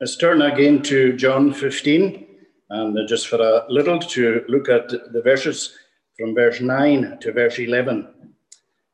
Let's 0.00 0.16
turn 0.16 0.42
again 0.42 0.82
to 0.82 1.12
John 1.16 1.52
15, 1.52 2.26
and 2.70 3.08
just 3.08 3.28
for 3.28 3.40
a 3.40 3.64
little 3.68 3.98
to 3.98 4.44
look 4.48 4.68
at 4.68 4.88
the 4.88 5.22
verses 5.22 5.76
from 6.18 6.34
verse 6.34 6.60
9 6.60 7.18
to 7.20 7.32
verse 7.32 7.58
11. 7.58 8.08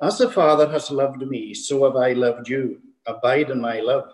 As 0.03 0.19
the 0.19 0.31
Father 0.31 0.69
has 0.69 0.91
loved 0.91 1.23
me, 1.23 1.55
so 1.55 1.85
have 1.85 1.97
I 1.97 2.13
loved 2.13 2.49
you. 2.49 2.81
Abide 3.07 3.51
in 3.51 3.61
my 3.61 3.81
love. 3.81 4.13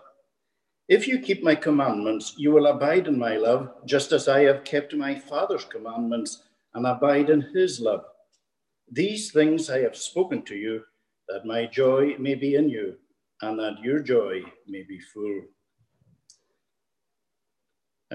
If 0.87 1.07
you 1.07 1.19
keep 1.19 1.43
my 1.43 1.55
commandments, 1.55 2.35
you 2.37 2.51
will 2.51 2.67
abide 2.67 3.07
in 3.07 3.19
my 3.19 3.35
love, 3.37 3.71
just 3.85 4.11
as 4.11 4.27
I 4.27 4.41
have 4.41 4.63
kept 4.63 4.93
my 4.93 5.19
Father's 5.19 5.65
commandments 5.65 6.43
and 6.73 6.85
abide 6.85 7.29
in 7.29 7.41
his 7.53 7.79
love. 7.79 8.05
These 8.91 9.31
things 9.31 9.69
I 9.69 9.79
have 9.79 9.97
spoken 9.97 10.43
to 10.43 10.55
you, 10.55 10.83
that 11.27 11.45
my 11.45 11.65
joy 11.65 12.15
may 12.19 12.35
be 12.35 12.55
in 12.55 12.69
you, 12.69 12.95
and 13.41 13.59
that 13.59 13.79
your 13.83 13.99
joy 13.99 14.43
may 14.67 14.83
be 14.83 14.99
full. 14.99 15.41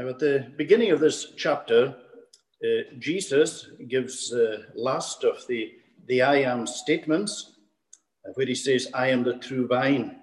Now, 0.00 0.08
at 0.08 0.18
the 0.18 0.50
beginning 0.56 0.92
of 0.92 1.00
this 1.00 1.34
chapter, 1.36 1.94
uh, 2.64 2.66
Jesus 2.98 3.68
gives 3.86 4.30
the 4.30 4.64
last 4.74 5.24
of 5.24 5.46
the, 5.46 5.72
the 6.06 6.22
I 6.22 6.36
am 6.36 6.66
statements, 6.66 7.58
where 8.32 8.46
he 8.46 8.54
says, 8.54 8.88
I 8.94 9.08
am 9.08 9.22
the 9.22 9.36
true 9.36 9.66
vine. 9.66 10.16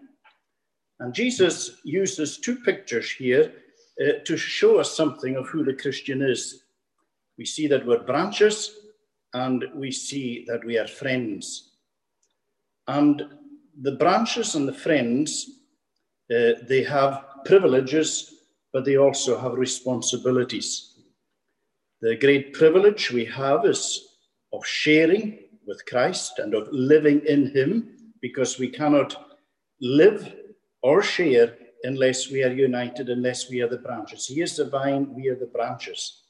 And 1.00 1.14
Jesus 1.14 1.80
uses 1.84 2.40
two 2.40 2.56
pictures 2.56 3.12
here 3.12 3.54
uh, 4.02 4.14
to 4.26 4.36
show 4.36 4.80
us 4.80 4.98
something 4.98 5.36
of 5.36 5.48
who 5.50 5.64
the 5.64 5.76
Christian 5.76 6.24
is. 6.24 6.64
We 7.38 7.46
see 7.46 7.68
that 7.68 7.86
we're 7.86 8.02
branches 8.02 8.76
and 9.36 9.64
we 9.76 9.92
see 9.92 10.44
that 10.48 10.66
we 10.66 10.80
are 10.80 10.88
friends. 10.88 11.74
And 12.88 13.22
the 13.80 13.92
branches 13.92 14.56
and 14.56 14.68
the 14.68 14.74
friends, 14.74 15.46
uh, 16.32 16.66
they 16.68 16.82
have 16.82 17.26
privileges, 17.46 18.34
but 18.74 18.86
they 18.86 18.98
also 18.98 19.40
have 19.40 19.54
responsibilities. 19.54 20.94
The 22.02 22.16
great 22.16 22.54
privilege 22.54 23.12
we 23.12 23.26
have 23.26 23.66
is 23.66 24.08
of 24.54 24.66
sharing 24.66 25.40
with 25.66 25.86
Christ 25.86 26.40
and 26.40 26.54
of 26.54 26.68
living 26.72 27.22
in 27.26 27.52
Him, 27.52 27.98
because 28.22 28.60
we 28.60 28.70
cannot 28.70 29.36
live 29.82 30.34
or 30.82 31.02
share 31.02 31.56
unless 31.84 32.32
we 32.32 32.44
are 32.44 32.52
united, 32.52 33.10
unless 33.10 33.50
we 33.50 33.62
are 33.62 33.68
the 33.68 33.78
branches. 33.78 34.28
He 34.28 34.42
is 34.42 34.58
the 34.58 34.66
vine, 34.66 35.14
we 35.14 35.28
are 35.30 35.36
the 35.36 35.48
branches, 35.48 36.24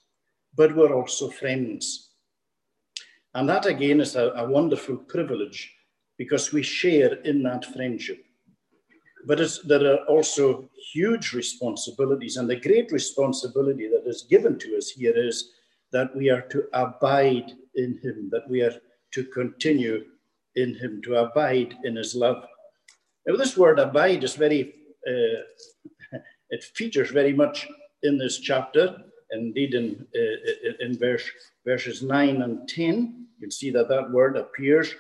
but 0.55 0.75
we're 0.75 0.93
also 0.93 1.29
friends. 1.29 2.11
And 3.33 3.47
that 3.49 3.65
again 3.65 4.01
is 4.01 4.15
a, 4.15 4.31
a 4.31 4.49
wonderful 4.49 4.97
privilege 4.97 5.73
because 6.17 6.51
we 6.51 6.63
share 6.63 7.13
in 7.21 7.43
that 7.43 7.65
friendship. 7.65 8.23
But 9.27 9.41
there 9.65 9.85
are 9.93 10.05
also 10.05 10.69
huge 10.93 11.33
responsibilities, 11.33 12.37
and 12.37 12.49
the 12.49 12.55
great 12.55 12.93
responsibility 12.93 13.89
that 13.89 14.03
is 14.07 14.25
given 14.29 14.57
to 14.59 14.77
us 14.77 14.91
here 14.91 15.17
is 15.17 15.51
that 15.91 16.15
we 16.15 16.29
are 16.29 16.43
to 16.43 16.63
abide 16.71 17.51
in 17.75 17.99
Him, 18.01 18.29
that 18.31 18.49
we 18.49 18.61
are 18.61 18.73
to 19.11 19.23
continue 19.25 20.05
in 20.55 20.75
Him, 20.75 21.01
to 21.03 21.15
abide 21.15 21.75
in 21.83 21.97
His 21.97 22.15
love. 22.15 22.45
Now, 23.25 23.35
this 23.35 23.57
word 23.57 23.79
abide 23.79 24.23
is 24.23 24.35
very, 24.35 24.73
uh, 25.05 25.41
it 26.49 26.63
features 26.63 27.11
very 27.11 27.33
much 27.33 27.67
in 28.03 28.17
this 28.17 28.39
chapter. 28.39 28.95
Indeed, 29.31 29.73
in, 29.73 30.07
uh, 30.15 30.85
in 30.85 30.97
verse, 30.97 31.29
verses 31.65 32.01
9 32.01 32.43
and 32.43 32.69
10, 32.69 33.27
you 33.35 33.41
can 33.41 33.51
see 33.51 33.71
that 33.71 33.89
that 33.89 34.09
word 34.09 34.37
appears 34.37 34.95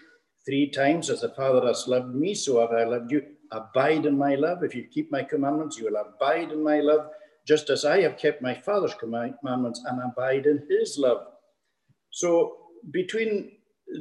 three 0.45 0.69
times. 0.69 1.09
As 1.09 1.21
the 1.21 1.29
Father 1.29 1.65
has 1.65 1.87
loved 1.87 2.13
me, 2.13 2.35
so 2.35 2.59
have 2.59 2.71
I 2.71 2.83
loved 2.83 3.09
you. 3.09 3.23
Abide 3.51 4.05
in 4.05 4.17
my 4.17 4.35
love. 4.35 4.63
If 4.63 4.75
you 4.75 4.83
keep 4.83 5.11
my 5.11 5.23
commandments, 5.23 5.77
you 5.77 5.85
will 5.85 5.97
abide 5.97 6.51
in 6.51 6.63
my 6.63 6.79
love, 6.79 7.09
just 7.45 7.69
as 7.69 7.85
I 7.85 8.01
have 8.01 8.17
kept 8.17 8.41
my 8.41 8.53
Father's 8.53 8.93
commandments 8.93 9.83
and 9.85 10.01
abide 10.03 10.45
in 10.45 10.65
his 10.69 10.97
love. 10.97 11.27
So, 12.09 12.57
between 12.91 13.51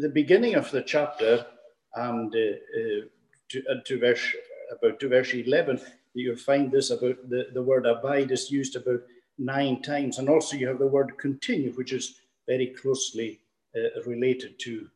the 0.00 0.08
beginning 0.08 0.54
of 0.54 0.70
the 0.70 0.82
chapter 0.82 1.46
and 1.94 2.34
uh, 2.34 2.38
uh, 2.38 3.04
to, 3.50 3.62
uh, 3.70 3.74
to 3.84 3.98
verse 3.98 4.34
about 4.72 4.98
to 5.00 5.08
verse 5.08 5.32
11, 5.32 5.80
you'll 6.14 6.36
find 6.36 6.70
this 6.70 6.90
about 6.90 7.28
the, 7.28 7.48
the 7.54 7.62
word 7.62 7.86
abide 7.86 8.30
is 8.32 8.50
used 8.50 8.76
about 8.76 9.00
nine 9.38 9.82
times. 9.82 10.18
And 10.18 10.28
also 10.28 10.56
you 10.56 10.66
have 10.68 10.78
the 10.78 10.86
word 10.86 11.18
continue, 11.18 11.72
which 11.72 11.92
is 11.92 12.20
very 12.46 12.68
closely 12.68 13.40
uh, 13.76 14.02
related 14.06 14.58
to. 14.60 14.88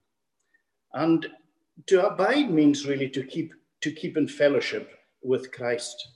And 0.95 1.27
to 1.87 2.07
abide 2.07 2.51
means 2.51 2.87
really 2.87 3.09
to 3.11 3.23
keep 3.23 3.55
to 3.81 3.93
keep 3.93 4.17
in 4.17 4.29
fellowship 4.29 4.91
with 5.23 5.53
Christ. 5.53 6.09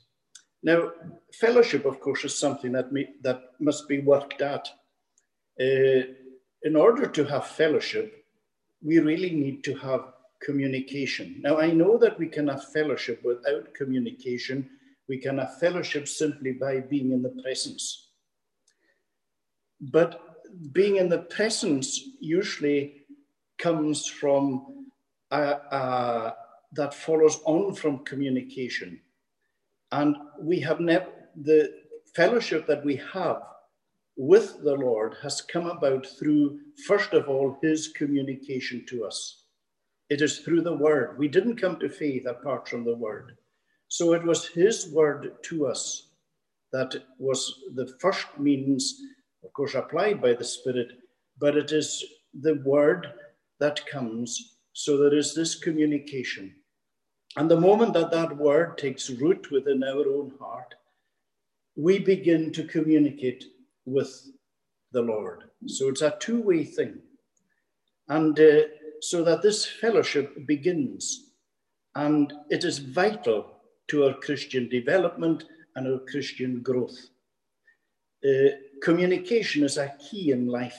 Now, 0.63 0.93
fellowship, 1.33 1.85
of 1.85 2.01
course, 2.01 2.25
is 2.25 2.39
something 2.39 2.73
that 2.73 2.91
that 3.23 3.41
must 3.61 3.89
be 3.89 4.01
worked 4.01 4.41
at. 4.41 4.69
Uh, 5.61 6.03
in 6.63 6.77
order 6.77 7.07
to 7.07 7.25
have 7.25 7.47
fellowship, 7.47 8.25
we 8.83 8.99
really 8.99 9.31
need 9.31 9.63
to 9.65 9.75
have 9.77 10.13
communication. 10.43 11.41
Now, 11.43 11.59
I 11.59 11.71
know 11.71 11.99
that 11.99 12.19
we 12.19 12.27
can 12.27 12.49
have 12.49 12.73
fellowship 12.73 13.23
without 13.25 13.75
communication. 13.75 14.71
We 15.09 15.19
can 15.19 15.39
have 15.39 15.59
fellowship 15.59 16.09
simply 16.09 16.53
by 16.53 16.81
being 16.81 17.13
in 17.13 17.23
the 17.23 17.35
presence. 17.43 18.09
But 19.81 20.21
being 20.73 20.97
in 20.97 21.09
the 21.09 21.19
presence 21.19 22.01
usually 22.21 23.07
comes 23.59 24.07
from 24.07 24.87
uh, 25.31 25.59
uh, 25.71 26.33
that 26.75 26.95
follows 26.95 27.41
on 27.45 27.75
from 27.75 28.05
communication. 28.05 29.01
And 29.93 30.17
we 30.41 30.61
have 30.61 30.81
never, 30.81 31.07
the 31.37 31.73
fellowship 32.15 32.67
that 32.67 32.85
we 32.85 33.01
have 33.13 33.43
with 34.17 34.63
the 34.63 34.75
Lord 34.75 35.17
has 35.23 35.41
come 35.41 35.67
about 35.67 36.07
through, 36.07 36.61
first 36.87 37.13
of 37.13 37.29
all, 37.29 37.59
his 37.63 37.89
communication 37.89 38.85
to 38.89 39.05
us. 39.05 39.45
It 40.11 40.21
is 40.21 40.41
through 40.41 40.63
the 40.63 40.77
word. 40.77 41.19
We 41.19 41.29
didn't 41.29 41.61
come 41.61 41.79
to 41.81 41.89
faith 41.89 42.27
apart 42.27 42.69
from 42.69 42.85
the 42.85 42.95
word. 42.95 43.37
So 43.89 44.13
it 44.13 44.25
was 44.25 44.47
his 44.47 44.91
word 44.93 45.33
to 45.45 45.67
us 45.67 46.09
that 46.73 46.95
was 47.19 47.63
the 47.75 47.87
first 48.01 48.27
means, 48.37 49.01
of 49.45 49.53
course, 49.53 49.75
applied 49.75 50.21
by 50.21 50.35
the 50.35 50.45
Spirit, 50.45 50.89
but 51.39 51.57
it 51.57 51.71
is 51.71 52.05
the 52.41 52.61
word 52.65 53.13
that 53.61 53.87
comes. 53.87 54.57
So 54.73 54.99
there 54.99 55.17
is 55.17 55.35
this 55.35 55.55
communication. 55.55 56.55
And 57.37 57.51
the 57.51 57.61
moment 57.61 57.95
that 57.95 58.11
that 58.13 58.37
word 58.37 58.79
takes 58.79 59.11
root 59.11 59.51
within 59.51 59.83
our 59.83 60.07
own 60.09 60.33
heart, 60.39 60.75
we 61.77 61.99
begin 61.99 62.53
to 62.53 62.65
communicate 62.65 63.45
with 63.85 64.29
the 64.93 65.03
Lord. 65.03 65.45
So 65.67 65.89
it's 65.89 66.03
a 66.03 66.17
two 66.21 66.41
way 66.41 66.65
thing. 66.65 66.99
And 68.09 68.39
uh, 68.39 68.61
so 69.01 69.25
that 69.25 69.43
this 69.43 69.67
fellowship 69.67 70.47
begins. 70.47 71.31
And 71.97 72.33
it 72.51 72.65
is 72.65 72.79
vital 72.79 73.55
to 73.89 74.05
our 74.07 74.15
Christian 74.15 74.69
development 74.69 75.45
and 75.77 75.87
our 75.87 75.99
Christian 76.11 76.63
growth. 76.63 77.11
Uh, 78.25 78.51
communication 78.83 79.65
is 79.65 79.77
a 79.77 79.95
key 79.99 80.31
in 80.31 80.47
life. 80.47 80.79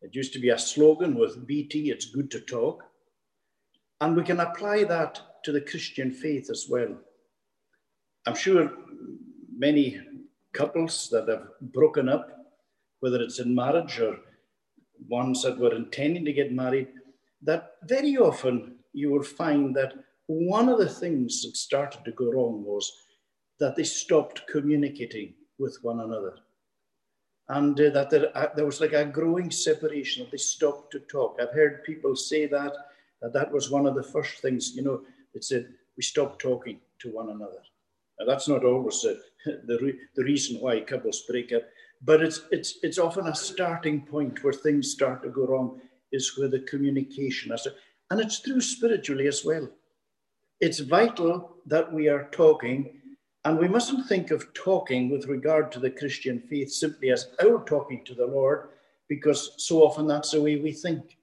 It 0.00 0.14
used 0.14 0.32
to 0.34 0.38
be 0.38 0.50
a 0.50 0.58
slogan 0.58 1.16
with 1.16 1.46
BT, 1.46 1.90
it's 1.90 2.06
good 2.06 2.30
to 2.30 2.40
talk. 2.40 2.84
And 4.00 4.16
we 4.16 4.22
can 4.22 4.40
apply 4.40 4.84
that 4.84 5.20
to 5.44 5.52
the 5.52 5.60
Christian 5.60 6.12
faith 6.12 6.50
as 6.50 6.66
well. 6.68 6.94
I'm 8.26 8.34
sure 8.34 8.70
many 9.56 10.00
couples 10.52 11.08
that 11.10 11.28
have 11.28 11.48
broken 11.60 12.08
up, 12.08 12.28
whether 13.00 13.20
it's 13.22 13.38
in 13.38 13.54
marriage 13.54 14.00
or 14.00 14.18
ones 15.08 15.42
that 15.42 15.58
were 15.58 15.74
intending 15.74 16.24
to 16.24 16.32
get 16.32 16.52
married, 16.52 16.88
that 17.42 17.72
very 17.84 18.16
often 18.16 18.76
you 18.92 19.10
will 19.10 19.22
find 19.22 19.74
that 19.76 19.92
one 20.26 20.68
of 20.68 20.78
the 20.78 20.88
things 20.88 21.42
that 21.42 21.56
started 21.56 22.04
to 22.04 22.12
go 22.12 22.32
wrong 22.32 22.64
was 22.64 22.90
that 23.60 23.76
they 23.76 23.84
stopped 23.84 24.46
communicating 24.48 25.34
with 25.58 25.78
one 25.82 26.00
another. 26.00 26.34
And 27.48 27.80
uh, 27.80 27.90
that 27.90 28.10
there, 28.10 28.36
uh, 28.36 28.48
there 28.56 28.66
was 28.66 28.80
like 28.80 28.92
a 28.92 29.04
growing 29.04 29.50
separation, 29.50 30.24
that 30.24 30.32
they 30.32 30.38
stopped 30.38 30.90
to 30.92 31.00
talk. 31.00 31.38
I've 31.40 31.54
heard 31.54 31.84
people 31.84 32.16
say 32.16 32.46
that, 32.46 32.72
that 33.22 33.32
that 33.32 33.52
was 33.52 33.70
one 33.70 33.86
of 33.86 33.94
the 33.94 34.02
first 34.02 34.38
things, 34.40 34.74
you 34.74 34.82
know, 34.82 35.02
it 35.34 35.44
said, 35.44 35.68
we 35.96 36.02
stopped 36.02 36.40
talking 36.40 36.78
to 37.00 37.10
one 37.10 37.30
another. 37.30 37.62
Now, 38.18 38.26
that's 38.26 38.48
not 38.48 38.64
always 38.64 39.04
uh, 39.04 39.14
the, 39.66 39.78
re- 39.80 39.98
the 40.14 40.24
reason 40.24 40.60
why 40.60 40.80
couples 40.80 41.24
break 41.28 41.52
up. 41.52 41.62
But 42.02 42.22
it's, 42.22 42.42
it's, 42.50 42.78
it's 42.82 42.98
often 42.98 43.26
a 43.26 43.34
starting 43.34 44.02
point 44.02 44.44
where 44.44 44.52
things 44.52 44.90
start 44.90 45.22
to 45.22 45.30
go 45.30 45.46
wrong, 45.46 45.80
is 46.12 46.38
where 46.38 46.48
the 46.48 46.60
communication 46.60 47.52
is. 47.52 47.66
And 48.10 48.20
it's 48.20 48.40
true 48.40 48.60
spiritually 48.60 49.26
as 49.26 49.44
well. 49.44 49.68
It's 50.60 50.80
vital 50.80 51.56
that 51.66 51.92
we 51.92 52.08
are 52.08 52.28
talking, 52.30 53.00
and 53.44 53.58
we 53.58 53.68
mustn't 53.68 54.08
think 54.08 54.30
of 54.30 54.52
talking 54.54 55.10
with 55.10 55.26
regard 55.26 55.70
to 55.72 55.80
the 55.80 55.90
Christian 55.90 56.40
faith 56.40 56.70
simply 56.70 57.10
as 57.10 57.28
our 57.42 57.62
talking 57.64 58.04
to 58.04 58.14
the 58.14 58.26
Lord, 58.26 58.68
because 59.08 59.52
so 59.58 59.82
often 59.82 60.06
that's 60.06 60.30
the 60.30 60.40
way 60.40 60.56
we 60.56 60.72
think. 60.72 61.15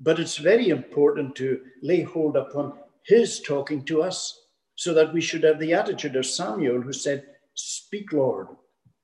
But 0.00 0.20
it's 0.20 0.36
very 0.36 0.68
important 0.68 1.34
to 1.36 1.60
lay 1.82 2.02
hold 2.02 2.36
upon 2.36 2.78
His 3.06 3.40
talking 3.40 3.84
to 3.86 4.02
us, 4.02 4.46
so 4.76 4.94
that 4.94 5.12
we 5.12 5.20
should 5.20 5.42
have 5.42 5.58
the 5.58 5.74
attitude 5.74 6.14
of 6.14 6.24
Samuel, 6.24 6.80
who 6.80 6.92
said, 6.92 7.26
Speak, 7.54 8.12
Lord, 8.12 8.46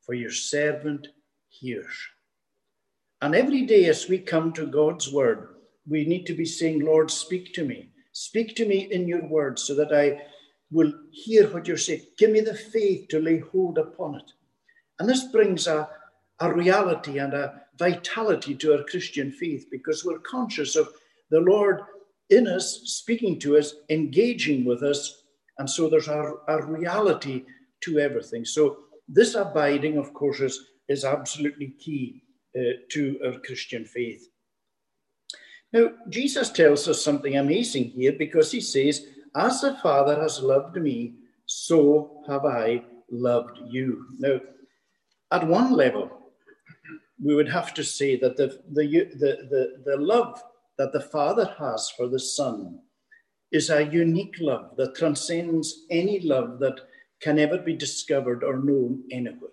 for 0.06 0.14
your 0.14 0.30
servant 0.30 1.08
hears. 1.48 1.94
And 3.20 3.34
every 3.34 3.62
day 3.62 3.86
as 3.86 4.08
we 4.08 4.18
come 4.18 4.52
to 4.52 4.66
God's 4.66 5.12
word, 5.12 5.48
we 5.88 6.04
need 6.04 6.26
to 6.26 6.34
be 6.34 6.44
saying, 6.44 6.80
Lord, 6.80 7.10
speak 7.10 7.52
to 7.54 7.64
me. 7.64 7.90
Speak 8.12 8.54
to 8.56 8.66
me 8.66 8.88
in 8.92 9.08
your 9.08 9.26
word 9.26 9.58
so 9.58 9.74
that 9.74 9.92
I 9.92 10.22
will 10.70 10.92
hear 11.10 11.48
what 11.48 11.66
you're 11.66 11.76
saying. 11.76 12.02
Give 12.18 12.30
me 12.30 12.40
the 12.40 12.54
faith 12.54 13.08
to 13.08 13.20
lay 13.20 13.38
hold 13.38 13.78
upon 13.78 14.16
it. 14.16 14.30
And 14.98 15.08
this 15.08 15.24
brings 15.24 15.66
a, 15.66 15.88
a 16.40 16.52
reality 16.52 17.18
and 17.18 17.34
a 17.34 17.62
vitality 17.78 18.54
to 18.54 18.74
our 18.74 18.84
Christian 18.84 19.30
faith 19.30 19.66
because 19.70 20.04
we're 20.04 20.18
conscious 20.20 20.76
of 20.76 20.88
the 21.30 21.40
Lord 21.40 21.80
in 22.30 22.46
us, 22.46 22.82
speaking 22.84 23.38
to 23.40 23.56
us, 23.56 23.74
engaging 23.90 24.64
with 24.64 24.82
us. 24.82 25.24
And 25.58 25.68
so 25.68 25.88
there's 25.88 26.08
a, 26.08 26.34
a 26.48 26.64
reality 26.64 27.44
to 27.82 27.98
everything. 27.98 28.44
So 28.44 28.78
this 29.08 29.34
abiding, 29.34 29.98
of 29.98 30.14
course, 30.14 30.40
is, 30.40 30.58
is 30.88 31.04
absolutely 31.04 31.74
key 31.78 32.22
uh, 32.56 32.78
to 32.90 33.20
our 33.24 33.38
Christian 33.40 33.84
faith. 33.84 34.28
Now, 35.72 35.90
Jesus 36.08 36.50
tells 36.50 36.86
us 36.86 37.02
something 37.02 37.36
amazing 37.36 37.90
here 37.90 38.12
because 38.12 38.52
he 38.52 38.60
says, 38.60 39.06
As 39.34 39.60
the 39.60 39.76
Father 39.82 40.20
has 40.20 40.40
loved 40.40 40.76
me, 40.76 41.14
so 41.46 42.22
have 42.28 42.44
I 42.44 42.84
loved 43.10 43.58
you. 43.66 44.06
Now, 44.18 44.40
at 45.32 45.46
one 45.46 45.72
level, 45.72 46.10
we 47.22 47.34
would 47.34 47.48
have 47.48 47.72
to 47.74 47.84
say 47.84 48.16
that 48.16 48.36
the, 48.36 48.60
the, 48.72 48.86
the, 49.14 49.48
the, 49.50 49.82
the 49.84 49.96
love 49.96 50.42
that 50.78 50.92
the 50.92 51.00
Father 51.00 51.54
has 51.58 51.90
for 51.90 52.08
the 52.08 52.18
Son 52.18 52.80
is 53.52 53.70
a 53.70 53.84
unique 53.84 54.36
love 54.40 54.76
that 54.76 54.96
transcends 54.96 55.84
any 55.90 56.20
love 56.20 56.58
that 56.58 56.80
can 57.20 57.38
ever 57.38 57.58
be 57.58 57.74
discovered 57.74 58.42
or 58.42 58.58
known 58.58 59.02
anywhere. 59.12 59.50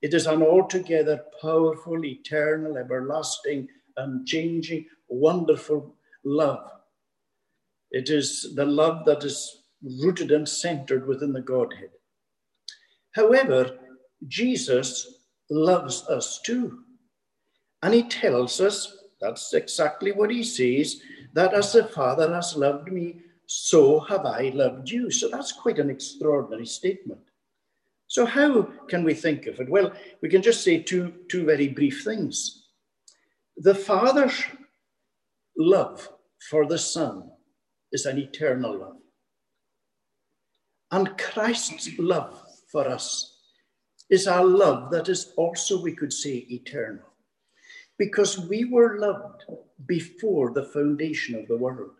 It 0.00 0.14
is 0.14 0.26
an 0.26 0.42
altogether 0.42 1.24
powerful, 1.40 2.04
eternal, 2.04 2.76
everlasting, 2.76 3.68
unchanging, 3.96 4.86
wonderful 5.08 5.94
love. 6.24 6.70
It 7.90 8.10
is 8.10 8.54
the 8.54 8.64
love 8.64 9.04
that 9.06 9.24
is 9.24 9.64
rooted 10.02 10.30
and 10.30 10.48
centered 10.48 11.06
within 11.06 11.32
the 11.32 11.40
Godhead. 11.40 11.90
However, 13.12 13.78
Jesus 14.28 15.18
loves 15.50 16.06
us 16.08 16.40
too. 16.44 16.78
And 17.82 17.94
he 17.94 18.04
tells 18.04 18.60
us, 18.60 18.96
that's 19.20 19.52
exactly 19.54 20.12
what 20.12 20.30
he 20.30 20.42
says, 20.42 21.00
that 21.32 21.54
as 21.54 21.72
the 21.72 21.84
Father 21.84 22.32
has 22.32 22.56
loved 22.56 22.92
me, 22.92 23.20
so 23.46 24.00
have 24.00 24.24
I 24.24 24.50
loved 24.54 24.90
you. 24.90 25.10
So 25.10 25.28
that's 25.28 25.52
quite 25.52 25.78
an 25.78 25.90
extraordinary 25.90 26.66
statement. 26.66 27.20
So, 28.06 28.26
how 28.26 28.64
can 28.88 29.04
we 29.04 29.14
think 29.14 29.46
of 29.46 29.58
it? 29.58 29.70
Well, 29.70 29.92
we 30.20 30.28
can 30.28 30.42
just 30.42 30.62
say 30.62 30.82
two, 30.82 31.14
two 31.30 31.46
very 31.46 31.68
brief 31.68 32.04
things. 32.04 32.66
The 33.56 33.74
Father's 33.74 34.42
love 35.56 36.10
for 36.50 36.66
the 36.66 36.78
Son 36.78 37.30
is 37.90 38.04
an 38.04 38.18
eternal 38.18 38.78
love. 38.78 38.96
And 40.90 41.16
Christ's 41.16 41.90
love 41.98 42.42
for 42.70 42.86
us 42.86 43.38
is 44.10 44.26
a 44.26 44.42
love 44.42 44.90
that 44.90 45.08
is 45.08 45.32
also, 45.38 45.80
we 45.80 45.94
could 45.94 46.12
say, 46.12 46.46
eternal. 46.50 47.11
Because 47.98 48.38
we 48.38 48.64
were 48.64 48.98
loved 48.98 49.44
before 49.86 50.52
the 50.52 50.64
foundation 50.64 51.34
of 51.34 51.46
the 51.48 51.56
world. 51.56 51.92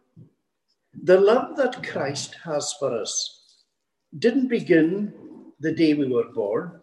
The 1.02 1.20
love 1.20 1.56
that 1.56 1.86
Christ 1.86 2.36
has 2.44 2.74
for 2.78 2.96
us 2.96 3.64
didn't 4.18 4.48
begin 4.48 5.12
the 5.60 5.72
day 5.72 5.94
we 5.94 6.08
were 6.08 6.32
born. 6.34 6.80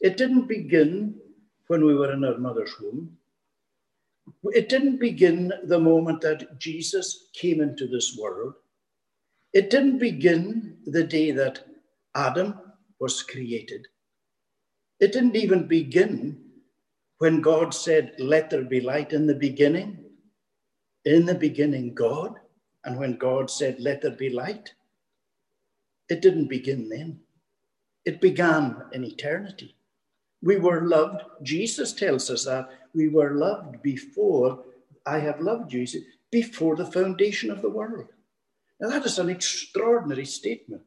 It 0.00 0.16
didn't 0.16 0.46
begin 0.46 1.16
when 1.66 1.84
we 1.84 1.94
were 1.94 2.12
in 2.12 2.24
our 2.24 2.38
mother's 2.38 2.74
womb. 2.80 3.16
It 4.44 4.68
didn't 4.68 4.98
begin 4.98 5.52
the 5.64 5.78
moment 5.78 6.20
that 6.22 6.58
Jesus 6.58 7.28
came 7.32 7.60
into 7.60 7.86
this 7.86 8.16
world. 8.16 8.54
It 9.52 9.70
didn't 9.70 9.98
begin 9.98 10.78
the 10.86 11.04
day 11.04 11.32
that 11.32 11.64
Adam 12.14 12.54
was 13.00 13.22
created. 13.22 13.86
It 15.00 15.12
didn't 15.12 15.36
even 15.36 15.66
begin 15.66 16.49
when 17.20 17.42
God 17.42 17.74
said, 17.74 18.14
Let 18.18 18.48
there 18.48 18.64
be 18.64 18.80
light 18.80 19.12
in 19.12 19.26
the 19.26 19.34
beginning. 19.34 20.04
In 21.04 21.26
the 21.26 21.34
beginning, 21.34 21.94
God. 21.94 22.40
And 22.84 22.98
when 22.98 23.18
God 23.18 23.50
said, 23.50 23.78
Let 23.78 24.00
there 24.00 24.10
be 24.10 24.30
light, 24.30 24.72
it 26.08 26.22
didn't 26.22 26.48
begin 26.48 26.88
then. 26.88 27.20
It 28.06 28.22
began 28.22 28.84
in 28.92 29.04
eternity. 29.04 29.76
We 30.42 30.56
were 30.56 30.80
loved. 30.80 31.22
Jesus 31.42 31.92
tells 31.92 32.30
us 32.30 32.46
that 32.46 32.70
we 32.94 33.08
were 33.08 33.32
loved 33.32 33.82
before 33.82 34.64
I 35.04 35.18
have 35.18 35.40
loved 35.40 35.74
you, 35.74 35.86
before 36.30 36.74
the 36.74 36.90
foundation 36.90 37.50
of 37.50 37.60
the 37.60 37.68
world. 37.68 38.08
Now, 38.80 38.88
that 38.88 39.04
is 39.04 39.18
an 39.18 39.28
extraordinary 39.28 40.24
statement. 40.24 40.84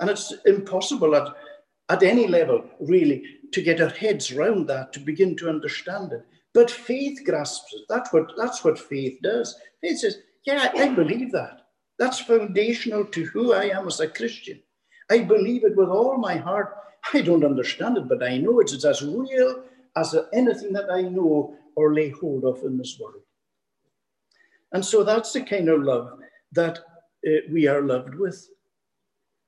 And 0.00 0.10
it's 0.10 0.34
impossible 0.44 1.14
at, 1.14 1.28
at 1.88 2.02
any 2.02 2.26
level, 2.26 2.64
really, 2.80 3.22
to 3.52 3.62
get 3.62 3.80
our 3.80 3.88
heads 3.88 4.32
round 4.32 4.68
that, 4.68 4.92
to 4.92 5.00
begin 5.00 5.36
to 5.36 5.48
understand 5.48 6.12
it. 6.12 6.26
But 6.54 6.70
faith 6.70 7.20
grasps 7.24 7.72
it. 7.74 7.82
That's 7.88 8.12
what, 8.12 8.32
that's 8.36 8.64
what 8.64 8.78
faith 8.78 9.18
does. 9.22 9.58
Faith 9.80 9.98
says, 9.98 10.18
Yeah, 10.44 10.70
I 10.76 10.88
believe 10.88 11.32
that. 11.32 11.62
That's 11.98 12.20
foundational 12.20 13.04
to 13.06 13.24
who 13.26 13.52
I 13.52 13.64
am 13.66 13.86
as 13.86 14.00
a 14.00 14.08
Christian. 14.08 14.60
I 15.10 15.20
believe 15.20 15.64
it 15.64 15.76
with 15.76 15.88
all 15.88 16.18
my 16.18 16.36
heart. 16.36 16.76
I 17.12 17.20
don't 17.20 17.44
understand 17.44 17.98
it, 17.98 18.08
but 18.08 18.22
I 18.22 18.38
know 18.38 18.60
it. 18.60 18.72
It's 18.72 18.84
as 18.84 19.02
real 19.02 19.64
as 19.96 20.14
anything 20.32 20.72
that 20.72 20.90
I 20.90 21.02
know 21.02 21.56
or 21.74 21.94
lay 21.94 22.10
hold 22.10 22.44
of 22.44 22.62
in 22.64 22.78
this 22.78 22.98
world. 23.00 23.22
And 24.72 24.84
so 24.84 25.04
that's 25.04 25.32
the 25.32 25.42
kind 25.42 25.68
of 25.68 25.82
love 25.82 26.18
that 26.52 26.78
uh, 27.26 27.30
we 27.50 27.66
are 27.66 27.82
loved 27.82 28.14
with. 28.14 28.48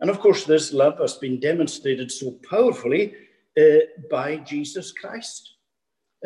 And 0.00 0.10
of 0.10 0.20
course, 0.20 0.44
this 0.44 0.72
love 0.72 0.98
has 0.98 1.14
been 1.14 1.40
demonstrated 1.40 2.10
so 2.12 2.32
powerfully 2.48 3.14
uh, 3.58 3.62
by 4.10 4.36
Jesus 4.36 4.92
Christ. 4.92 5.54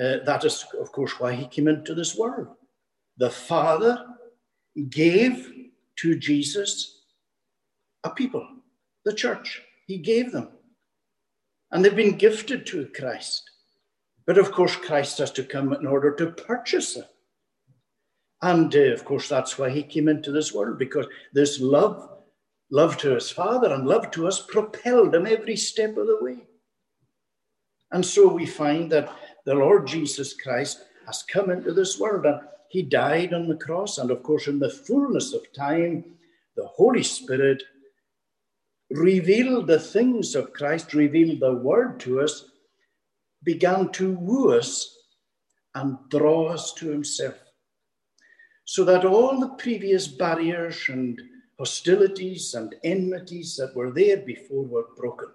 Uh, 0.00 0.18
that 0.24 0.44
is, 0.44 0.64
of 0.80 0.92
course, 0.92 1.18
why 1.18 1.32
he 1.34 1.46
came 1.46 1.68
into 1.68 1.94
this 1.94 2.16
world. 2.16 2.48
The 3.16 3.30
Father 3.30 4.04
gave 4.90 5.50
to 5.96 6.16
Jesus 6.16 7.02
a 8.04 8.10
people, 8.10 8.46
the 9.04 9.12
church. 9.12 9.62
He 9.86 9.98
gave 9.98 10.30
them. 10.30 10.50
And 11.72 11.84
they've 11.84 11.96
been 11.96 12.16
gifted 12.16 12.64
to 12.66 12.88
Christ. 12.94 13.42
But 14.26 14.38
of 14.38 14.52
course, 14.52 14.76
Christ 14.76 15.18
has 15.18 15.32
to 15.32 15.42
come 15.42 15.72
in 15.72 15.86
order 15.86 16.14
to 16.14 16.30
purchase 16.30 16.94
them. 16.94 17.06
And 18.40 18.74
uh, 18.74 18.92
of 18.92 19.04
course, 19.04 19.28
that's 19.28 19.58
why 19.58 19.70
he 19.70 19.82
came 19.82 20.08
into 20.08 20.30
this 20.30 20.54
world, 20.54 20.78
because 20.78 21.06
this 21.32 21.60
love, 21.60 22.08
love 22.70 22.96
to 22.98 23.14
his 23.14 23.30
Father 23.30 23.72
and 23.72 23.86
love 23.86 24.10
to 24.12 24.28
us, 24.28 24.40
propelled 24.40 25.14
him 25.14 25.26
every 25.26 25.56
step 25.56 25.96
of 25.96 26.06
the 26.06 26.18
way. 26.20 26.46
And 27.90 28.04
so 28.04 28.28
we 28.28 28.46
find 28.46 28.90
that 28.92 29.10
the 29.44 29.54
Lord 29.54 29.86
Jesus 29.86 30.34
Christ 30.34 30.84
has 31.06 31.22
come 31.22 31.50
into 31.50 31.72
this 31.72 31.98
world 31.98 32.26
and 32.26 32.40
he 32.68 32.82
died 32.82 33.32
on 33.32 33.48
the 33.48 33.56
cross. 33.56 33.98
And 33.98 34.10
of 34.10 34.22
course, 34.22 34.46
in 34.46 34.58
the 34.58 34.70
fullness 34.70 35.32
of 35.32 35.52
time, 35.52 36.04
the 36.56 36.66
Holy 36.66 37.02
Spirit 37.02 37.62
revealed 38.90 39.66
the 39.66 39.78
things 39.78 40.34
of 40.34 40.52
Christ, 40.52 40.94
revealed 40.94 41.40
the 41.40 41.54
word 41.54 42.00
to 42.00 42.20
us, 42.20 42.50
began 43.44 43.90
to 43.92 44.14
woo 44.14 44.56
us 44.56 44.94
and 45.74 45.96
draw 46.10 46.48
us 46.48 46.74
to 46.74 46.90
himself. 46.90 47.36
So 48.64 48.84
that 48.84 49.04
all 49.04 49.40
the 49.40 49.54
previous 49.54 50.08
barriers 50.08 50.88
and 50.88 51.20
hostilities 51.58 52.54
and 52.54 52.74
enmities 52.84 53.56
that 53.56 53.74
were 53.74 53.90
there 53.90 54.18
before 54.18 54.64
were 54.64 54.86
broken. 54.96 55.28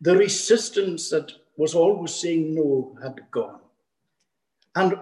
The 0.00 0.16
resistance 0.16 1.10
that 1.10 1.32
was 1.56 1.74
always 1.74 2.14
saying 2.14 2.54
no 2.54 2.96
had 3.02 3.20
gone. 3.30 3.60
And 4.74 4.96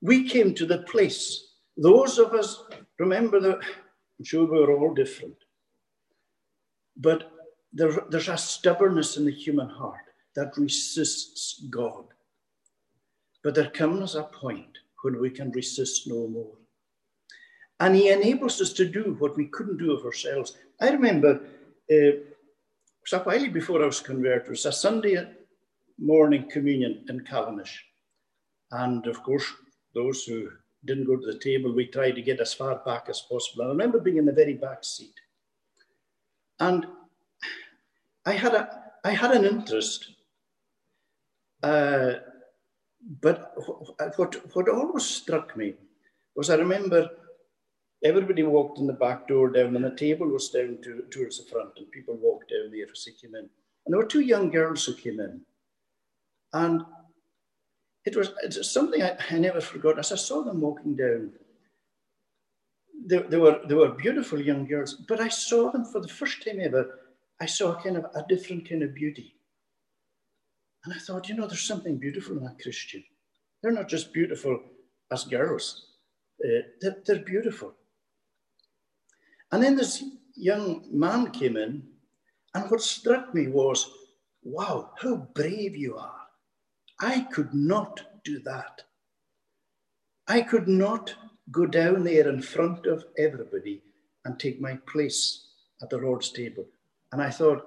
we 0.00 0.28
came 0.28 0.54
to 0.54 0.66
the 0.66 0.78
place, 0.78 1.54
those 1.76 2.18
of 2.18 2.32
us, 2.32 2.62
remember 2.98 3.40
that, 3.40 3.58
I'm 3.58 4.24
sure 4.24 4.44
we 4.44 4.58
were 4.58 4.76
all 4.76 4.94
different, 4.94 5.36
but 6.96 7.32
there, 7.72 7.90
there's 8.10 8.28
a 8.28 8.36
stubbornness 8.36 9.16
in 9.16 9.24
the 9.24 9.32
human 9.32 9.68
heart 9.68 10.04
that 10.36 10.56
resists 10.56 11.64
God. 11.70 12.04
But 13.42 13.54
there 13.54 13.70
comes 13.70 14.14
a 14.14 14.24
point 14.24 14.78
when 15.02 15.20
we 15.20 15.30
can 15.30 15.50
resist 15.50 16.06
no 16.06 16.28
more. 16.28 16.54
And 17.80 17.96
He 17.96 18.10
enables 18.10 18.60
us 18.60 18.72
to 18.74 18.86
do 18.86 19.16
what 19.18 19.36
we 19.36 19.46
couldn't 19.46 19.78
do 19.78 19.92
of 19.92 20.04
ourselves. 20.04 20.56
I 20.80 20.90
remember 20.90 21.40
uh, 21.92 22.12
was 23.02 23.12
a 23.12 23.22
while 23.24 23.50
before 23.50 23.82
I 23.82 23.86
was 23.86 24.00
converted. 24.00 24.46
It 24.46 24.50
was 24.50 24.66
a 24.66 24.72
Sunday 24.72 25.26
morning 25.98 26.48
communion 26.50 27.04
in 27.08 27.20
Callanish. 27.20 27.76
And 28.70 29.06
of 29.06 29.22
course, 29.22 29.44
those 29.94 30.24
who 30.24 30.48
didn't 30.84 31.06
go 31.06 31.16
to 31.16 31.26
the 31.26 31.38
table, 31.38 31.74
we 31.74 31.86
tried 31.86 32.12
to 32.12 32.22
get 32.22 32.40
as 32.40 32.54
far 32.54 32.76
back 32.84 33.06
as 33.08 33.22
possible. 33.30 33.64
I 33.64 33.68
remember 33.68 34.00
being 34.00 34.16
in 34.16 34.24
the 34.24 34.32
very 34.32 34.54
back 34.54 34.84
seat. 34.84 35.14
And 36.58 36.86
I 38.24 38.32
had 38.32 38.54
a, 38.54 38.92
I 39.04 39.10
had 39.10 39.32
an 39.32 39.44
interest. 39.44 40.10
Uh, 41.62 42.14
but 43.20 43.52
what, 44.16 44.54
what 44.54 44.68
always 44.68 45.04
struck 45.04 45.56
me 45.56 45.74
was 46.34 46.50
I 46.50 46.54
remember 46.54 47.10
everybody 48.04 48.42
walked 48.42 48.78
in 48.78 48.86
the 48.86 48.92
back 48.92 49.28
door 49.28 49.50
down 49.50 49.76
and 49.76 49.84
the 49.84 49.94
table 49.96 50.26
was 50.26 50.50
down 50.50 50.78
to, 50.82 51.04
towards 51.10 51.38
the 51.38 51.50
front 51.50 51.70
and 51.76 51.90
people 51.90 52.16
walked 52.16 52.50
down 52.50 52.70
there 52.70 52.86
as 52.90 53.04
they 53.04 53.12
came 53.12 53.34
in. 53.34 53.48
And 53.84 53.92
there 53.92 53.98
were 53.98 54.06
two 54.06 54.20
young 54.20 54.50
girls 54.50 54.84
who 54.84 54.94
came 54.94 55.20
in. 55.20 55.40
And 56.52 56.82
it 58.04 58.16
was 58.16 58.32
something 58.70 59.02
I, 59.02 59.16
I 59.30 59.38
never 59.38 59.60
forgot. 59.60 59.98
As 59.98 60.12
I 60.12 60.16
saw 60.16 60.42
them 60.42 60.60
walking 60.60 60.96
down, 60.96 61.32
they, 63.06 63.18
they, 63.18 63.36
were, 63.36 63.60
they 63.68 63.74
were 63.74 63.90
beautiful 63.90 64.40
young 64.40 64.66
girls, 64.66 64.94
but 64.94 65.20
I 65.20 65.28
saw 65.28 65.70
them 65.70 65.84
for 65.84 66.00
the 66.00 66.08
first 66.08 66.44
time 66.44 66.60
ever. 66.60 66.98
I 67.40 67.46
saw 67.46 67.72
a 67.72 67.82
kind 67.82 67.96
of 67.96 68.04
a 68.14 68.24
different 68.28 68.68
kind 68.68 68.82
of 68.82 68.94
beauty. 68.94 69.34
And 70.84 70.94
I 70.94 70.98
thought, 70.98 71.28
you 71.28 71.36
know, 71.36 71.46
there's 71.46 71.66
something 71.66 71.96
beautiful 71.98 72.38
in 72.38 72.46
a 72.46 72.56
Christian. 72.60 73.04
They're 73.62 73.72
not 73.72 73.88
just 73.88 74.12
beautiful 74.12 74.60
as 75.12 75.24
girls, 75.24 75.86
uh, 76.44 76.62
they're, 76.80 76.96
they're 77.06 77.24
beautiful. 77.24 77.74
And 79.52 79.62
then 79.62 79.76
this 79.76 80.02
young 80.34 80.86
man 80.90 81.30
came 81.30 81.56
in, 81.56 81.82
and 82.54 82.70
what 82.70 82.82
struck 82.82 83.34
me 83.34 83.48
was, 83.48 83.90
wow, 84.42 84.90
how 84.98 85.28
brave 85.34 85.76
you 85.76 85.96
are. 85.96 86.20
I 87.00 87.20
could 87.20 87.52
not 87.54 88.02
do 88.24 88.40
that. 88.40 88.82
I 90.26 90.40
could 90.40 90.68
not 90.68 91.14
go 91.50 91.66
down 91.66 92.04
there 92.04 92.28
in 92.28 92.40
front 92.40 92.86
of 92.86 93.04
everybody 93.18 93.82
and 94.24 94.38
take 94.38 94.60
my 94.60 94.76
place 94.86 95.48
at 95.82 95.90
the 95.90 95.98
Lord's 95.98 96.30
table. 96.30 96.64
And 97.12 97.20
I 97.20 97.30
thought, 97.30 97.66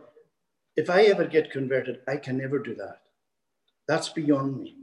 if 0.75 0.89
I 0.89 1.03
ever 1.03 1.25
get 1.25 1.51
converted, 1.51 1.99
I 2.07 2.17
can 2.17 2.37
never 2.37 2.59
do 2.59 2.73
that. 2.75 3.01
That's 3.87 4.09
beyond 4.09 4.61
me. 4.61 4.75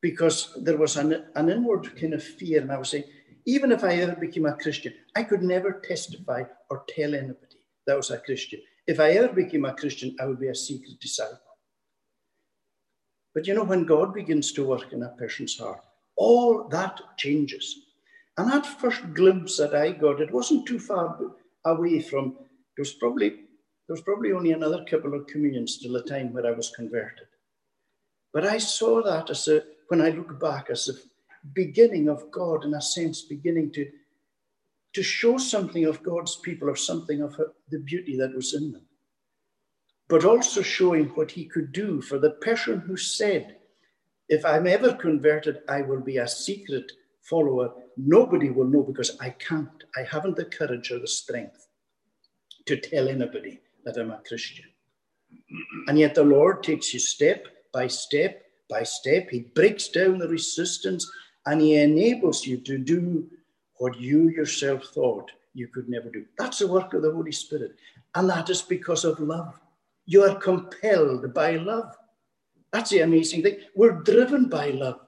Because 0.00 0.52
there 0.62 0.76
was 0.76 0.96
an, 0.96 1.24
an 1.34 1.48
inward 1.48 1.98
kind 1.98 2.14
of 2.14 2.22
fear, 2.22 2.60
and 2.60 2.70
I 2.70 2.78
was 2.78 2.90
saying, 2.90 3.04
even 3.46 3.70
if 3.70 3.84
I 3.84 3.94
ever 3.94 4.16
became 4.16 4.44
a 4.46 4.56
Christian, 4.56 4.92
I 5.14 5.22
could 5.22 5.42
never 5.42 5.80
testify 5.80 6.42
or 6.68 6.84
tell 6.88 7.14
anybody 7.14 7.56
that 7.86 7.92
I 7.92 7.96
was 7.96 8.10
a 8.10 8.18
Christian. 8.18 8.60
If 8.88 8.98
I 8.98 9.12
ever 9.12 9.32
became 9.32 9.64
a 9.64 9.74
Christian, 9.74 10.16
I 10.20 10.26
would 10.26 10.40
be 10.40 10.48
a 10.48 10.54
secret 10.54 10.98
disciple. 11.00 11.38
But 13.34 13.46
you 13.46 13.54
know, 13.54 13.64
when 13.64 13.84
God 13.84 14.12
begins 14.12 14.52
to 14.52 14.66
work 14.66 14.92
in 14.92 15.02
a 15.02 15.10
person's 15.10 15.58
heart, 15.58 15.80
all 16.16 16.68
that 16.68 17.00
changes. 17.16 17.76
And 18.36 18.50
that 18.50 18.66
first 18.66 19.02
glimpse 19.14 19.56
that 19.58 19.74
I 19.74 19.92
got, 19.92 20.20
it 20.20 20.32
wasn't 20.32 20.66
too 20.66 20.78
far 20.78 21.18
away 21.64 22.00
from, 22.00 22.34
there 22.34 22.82
was 22.82 22.94
probably, 22.94 23.28
there 23.30 23.94
was 23.94 24.02
probably 24.02 24.32
only 24.32 24.52
another 24.52 24.84
couple 24.84 25.14
of 25.14 25.26
communions 25.26 25.78
till 25.78 25.92
the 25.92 26.02
time 26.02 26.32
where 26.32 26.46
I 26.46 26.52
was 26.52 26.72
converted. 26.74 27.28
But 28.32 28.44
I 28.44 28.58
saw 28.58 29.02
that 29.02 29.30
as 29.30 29.46
a, 29.48 29.62
when 29.88 30.02
I 30.02 30.10
look 30.10 30.40
back, 30.40 30.68
as 30.70 30.88
a 30.88 30.94
beginning 31.52 32.08
of 32.08 32.30
God, 32.30 32.64
in 32.64 32.74
a 32.74 32.82
sense, 32.82 33.22
beginning 33.22 33.72
to, 33.72 33.90
to 34.94 35.02
show 35.02 35.38
something 35.38 35.84
of 35.84 36.02
God's 36.02 36.36
people 36.36 36.68
or 36.68 36.76
something 36.76 37.22
of 37.22 37.36
the 37.70 37.78
beauty 37.80 38.16
that 38.16 38.34
was 38.34 38.54
in 38.54 38.72
them. 38.72 38.82
But 40.08 40.24
also 40.24 40.62
showing 40.62 41.06
what 41.10 41.30
he 41.30 41.46
could 41.46 41.72
do 41.72 42.00
for 42.00 42.18
the 42.18 42.30
person 42.30 42.80
who 42.80 42.96
said, 42.96 43.56
If 44.28 44.44
I'm 44.44 44.66
ever 44.66 44.94
converted, 44.94 45.60
I 45.68 45.82
will 45.82 46.00
be 46.00 46.18
a 46.18 46.28
secret 46.28 46.92
follower. 47.22 47.72
Nobody 47.96 48.50
will 48.50 48.66
know 48.66 48.82
because 48.82 49.16
I 49.20 49.30
can't. 49.30 49.84
I 49.96 50.02
haven't 50.10 50.36
the 50.36 50.44
courage 50.44 50.90
or 50.90 51.00
the 51.00 51.08
strength 51.08 51.66
to 52.66 52.76
tell 52.76 53.08
anybody 53.08 53.60
that 53.84 53.96
I'm 53.96 54.10
a 54.10 54.22
Christian. 54.26 54.66
And 55.88 55.98
yet 55.98 56.14
the 56.14 56.24
Lord 56.24 56.62
takes 56.62 56.92
you 56.92 57.00
step 57.00 57.46
by 57.72 57.86
step 57.86 58.42
by 58.68 58.82
step. 58.82 59.28
He 59.30 59.40
breaks 59.54 59.88
down 59.88 60.18
the 60.18 60.28
resistance 60.28 61.10
and 61.46 61.60
he 61.60 61.76
enables 61.76 62.46
you 62.46 62.58
to 62.58 62.76
do 62.76 63.26
what 63.78 63.98
you 64.00 64.28
yourself 64.28 64.84
thought 64.86 65.30
you 65.54 65.68
could 65.68 65.88
never 65.88 66.10
do. 66.10 66.24
That's 66.38 66.58
the 66.58 66.66
work 66.66 66.92
of 66.94 67.02
the 67.02 67.12
Holy 67.12 67.32
Spirit. 67.32 67.76
And 68.14 68.28
that 68.28 68.50
is 68.50 68.62
because 68.62 69.04
of 69.04 69.20
love. 69.20 69.58
You 70.04 70.24
are 70.24 70.36
compelled 70.36 71.32
by 71.32 71.52
love. 71.56 71.94
That's 72.72 72.90
the 72.90 73.00
amazing 73.00 73.42
thing. 73.42 73.58
We're 73.74 74.02
driven 74.02 74.48
by 74.48 74.70
love. 74.70 75.00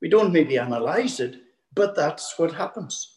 We 0.00 0.08
don't 0.08 0.32
maybe 0.32 0.58
analyze 0.58 1.20
it, 1.20 1.36
but 1.74 1.94
that's 1.94 2.38
what 2.38 2.52
happens. 2.54 3.16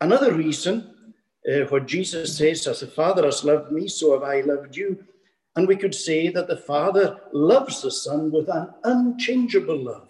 Another 0.00 0.32
reason, 0.32 1.12
uh, 1.50 1.64
what 1.68 1.86
Jesus 1.86 2.36
says, 2.36 2.66
as 2.66 2.80
the 2.80 2.86
Father 2.86 3.24
has 3.24 3.44
loved 3.44 3.72
me, 3.72 3.88
so 3.88 4.12
have 4.14 4.22
I 4.22 4.40
loved 4.42 4.76
you. 4.76 5.04
And 5.56 5.66
we 5.66 5.76
could 5.76 5.94
say 5.94 6.28
that 6.28 6.46
the 6.46 6.56
Father 6.56 7.18
loves 7.32 7.82
the 7.82 7.90
Son 7.90 8.30
with 8.30 8.48
an 8.48 8.70
unchangeable 8.84 9.76
love. 9.76 10.07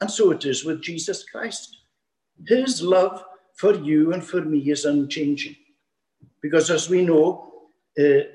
And 0.00 0.10
so 0.10 0.30
it 0.30 0.44
is 0.44 0.64
with 0.64 0.82
Jesus 0.82 1.24
Christ. 1.24 1.78
His 2.46 2.82
love 2.82 3.24
for 3.54 3.74
you 3.74 4.12
and 4.12 4.24
for 4.24 4.42
me 4.42 4.58
is 4.70 4.84
unchanging. 4.84 5.56
Because 6.42 6.70
as 6.70 6.90
we 6.90 7.02
know, 7.02 7.52
uh, 7.98 8.28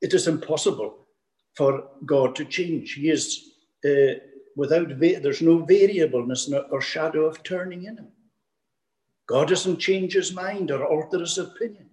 it 0.00 0.14
is 0.14 0.28
impossible 0.28 1.06
for 1.54 1.88
God 2.04 2.34
to 2.36 2.44
change. 2.44 2.94
He 2.94 3.10
is 3.10 3.52
uh, 3.84 4.18
without, 4.56 4.88
va- 4.88 5.20
there's 5.20 5.42
no 5.42 5.58
variableness 5.58 6.50
or 6.70 6.80
shadow 6.80 7.26
of 7.26 7.42
turning 7.42 7.84
in 7.84 7.98
him. 7.98 8.08
God 9.26 9.48
doesn't 9.48 9.78
change 9.78 10.14
his 10.14 10.32
mind 10.32 10.70
or 10.70 10.86
alter 10.86 11.18
his 11.18 11.38
opinion. 11.38 11.90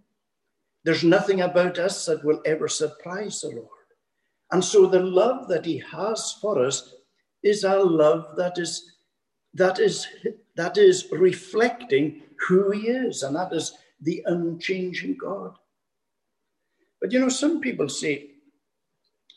There's 0.84 1.04
nothing 1.04 1.42
about 1.42 1.80
us 1.80 2.06
that 2.06 2.24
will 2.24 2.42
ever 2.46 2.68
surprise 2.68 3.42
the 3.42 3.50
Lord. 3.50 3.68
And 4.52 4.64
so 4.64 4.86
the 4.86 5.00
love 5.00 5.48
that 5.48 5.66
he 5.66 5.80
has 5.92 6.34
for 6.42 6.64
us 6.64 6.94
is 7.44 7.64
a 7.64 7.76
love 7.76 8.36
that 8.38 8.58
is 8.58 8.94
that 9.54 9.80
is 9.80 10.08
that 10.56 10.78
is 10.78 11.08
reflecting 11.12 12.24
who 12.48 12.72
he 12.72 12.88
is, 12.88 13.24
and 13.24 13.36
that 13.36 13.54
is 13.54 13.74
the 14.02 14.24
unchanging 14.26 15.18
God. 15.18 15.56
But 17.02 17.12
you 17.12 17.20
know, 17.20 17.30
some 17.30 17.62
people 17.62 17.90
say, 17.90 18.32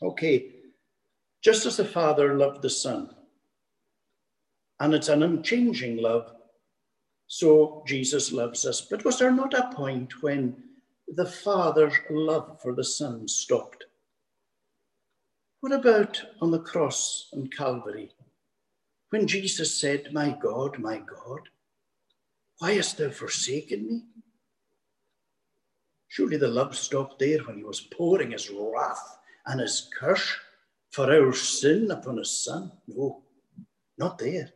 okay, 0.01 0.51
just 1.43 1.65
as 1.65 1.77
the 1.77 1.85
Father 1.85 2.35
loved 2.35 2.61
the 2.61 2.69
Son, 2.69 3.09
and 4.79 4.93
it's 4.93 5.09
an 5.09 5.23
unchanging 5.23 5.97
love, 5.97 6.31
so 7.27 7.83
Jesus 7.85 8.31
loves 8.31 8.65
us. 8.65 8.81
But 8.81 9.05
was 9.05 9.19
there 9.19 9.31
not 9.31 9.53
a 9.53 9.71
point 9.75 10.21
when 10.21 10.63
the 11.07 11.25
Father's 11.25 11.93
love 12.09 12.59
for 12.61 12.73
the 12.73 12.83
Son 12.83 13.27
stopped. 13.27 13.85
What 15.61 15.71
about 15.71 16.21
on 16.39 16.51
the 16.51 16.59
cross 16.59 17.29
on 17.33 17.47
Calvary, 17.47 18.11
when 19.09 19.25
Jesus 19.27 19.79
said, 19.79 20.13
My 20.13 20.37
God, 20.39 20.77
my 20.77 20.99
God, 20.99 21.49
why 22.59 22.73
hast 22.73 22.97
thou 22.97 23.09
forsaken 23.09 23.87
me? 23.87 24.03
Surely 26.09 26.37
the 26.37 26.47
love 26.47 26.75
stopped 26.75 27.19
there 27.19 27.39
when 27.39 27.57
he 27.57 27.63
was 27.63 27.81
pouring 27.81 28.31
his 28.31 28.49
wrath 28.49 29.17
and 29.45 29.59
his 29.59 29.89
curse 29.97 30.35
for 30.91 31.11
our 31.11 31.33
sin 31.33 31.89
upon 31.91 32.17
his 32.17 32.43
Son. 32.43 32.71
No, 32.87 33.23
not 33.97 34.19
there. 34.19 34.51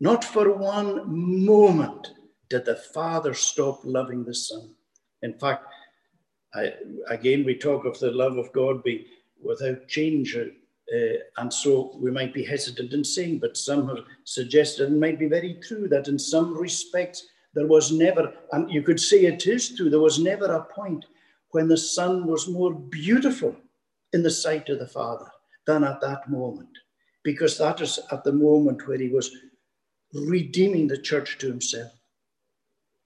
Not 0.00 0.24
for 0.24 0.56
one 0.56 1.04
moment 1.44 2.10
did 2.48 2.64
the 2.64 2.76
Father 2.76 3.34
stop 3.34 3.80
loving 3.84 4.24
the 4.24 4.34
Son. 4.34 4.74
In 5.22 5.38
fact, 5.38 5.66
I, 6.54 6.72
again, 7.08 7.44
we 7.44 7.56
talk 7.56 7.84
of 7.84 7.98
the 7.98 8.10
love 8.10 8.36
of 8.36 8.52
God 8.52 8.82
being 8.82 9.04
without 9.42 9.88
change. 9.88 10.36
Uh, 10.36 10.96
and 11.38 11.52
so 11.52 11.96
we 11.96 12.10
might 12.10 12.34
be 12.34 12.44
hesitant 12.44 12.92
in 12.92 13.04
saying, 13.04 13.38
but 13.38 13.56
some 13.56 13.88
have 13.88 14.04
suggested 14.24 14.90
it 14.90 14.96
might 14.96 15.18
be 15.18 15.28
very 15.28 15.54
true 15.62 15.88
that 15.88 16.08
in 16.08 16.18
some 16.18 16.56
respects 16.56 17.26
there 17.54 17.66
was 17.66 17.92
never, 17.92 18.32
and 18.52 18.70
you 18.70 18.82
could 18.82 19.00
say 19.00 19.24
it 19.24 19.46
is 19.46 19.74
true, 19.74 19.90
there 19.90 20.00
was 20.00 20.18
never 20.18 20.46
a 20.46 20.64
point 20.64 21.04
when 21.50 21.68
the 21.68 21.76
Son 21.76 22.26
was 22.26 22.48
more 22.48 22.72
beautiful 22.72 23.54
in 24.12 24.22
the 24.22 24.30
sight 24.30 24.68
of 24.68 24.78
the 24.78 24.86
Father 24.86 25.26
than 25.66 25.84
at 25.84 26.00
that 26.00 26.28
moment, 26.30 26.70
because 27.22 27.58
that 27.58 27.80
is 27.80 27.98
at 28.10 28.24
the 28.24 28.32
moment 28.32 28.86
where 28.88 28.98
he 28.98 29.08
was 29.08 29.30
redeeming 30.14 30.88
the 30.88 30.98
church 30.98 31.38
to 31.38 31.46
himself. 31.46 31.92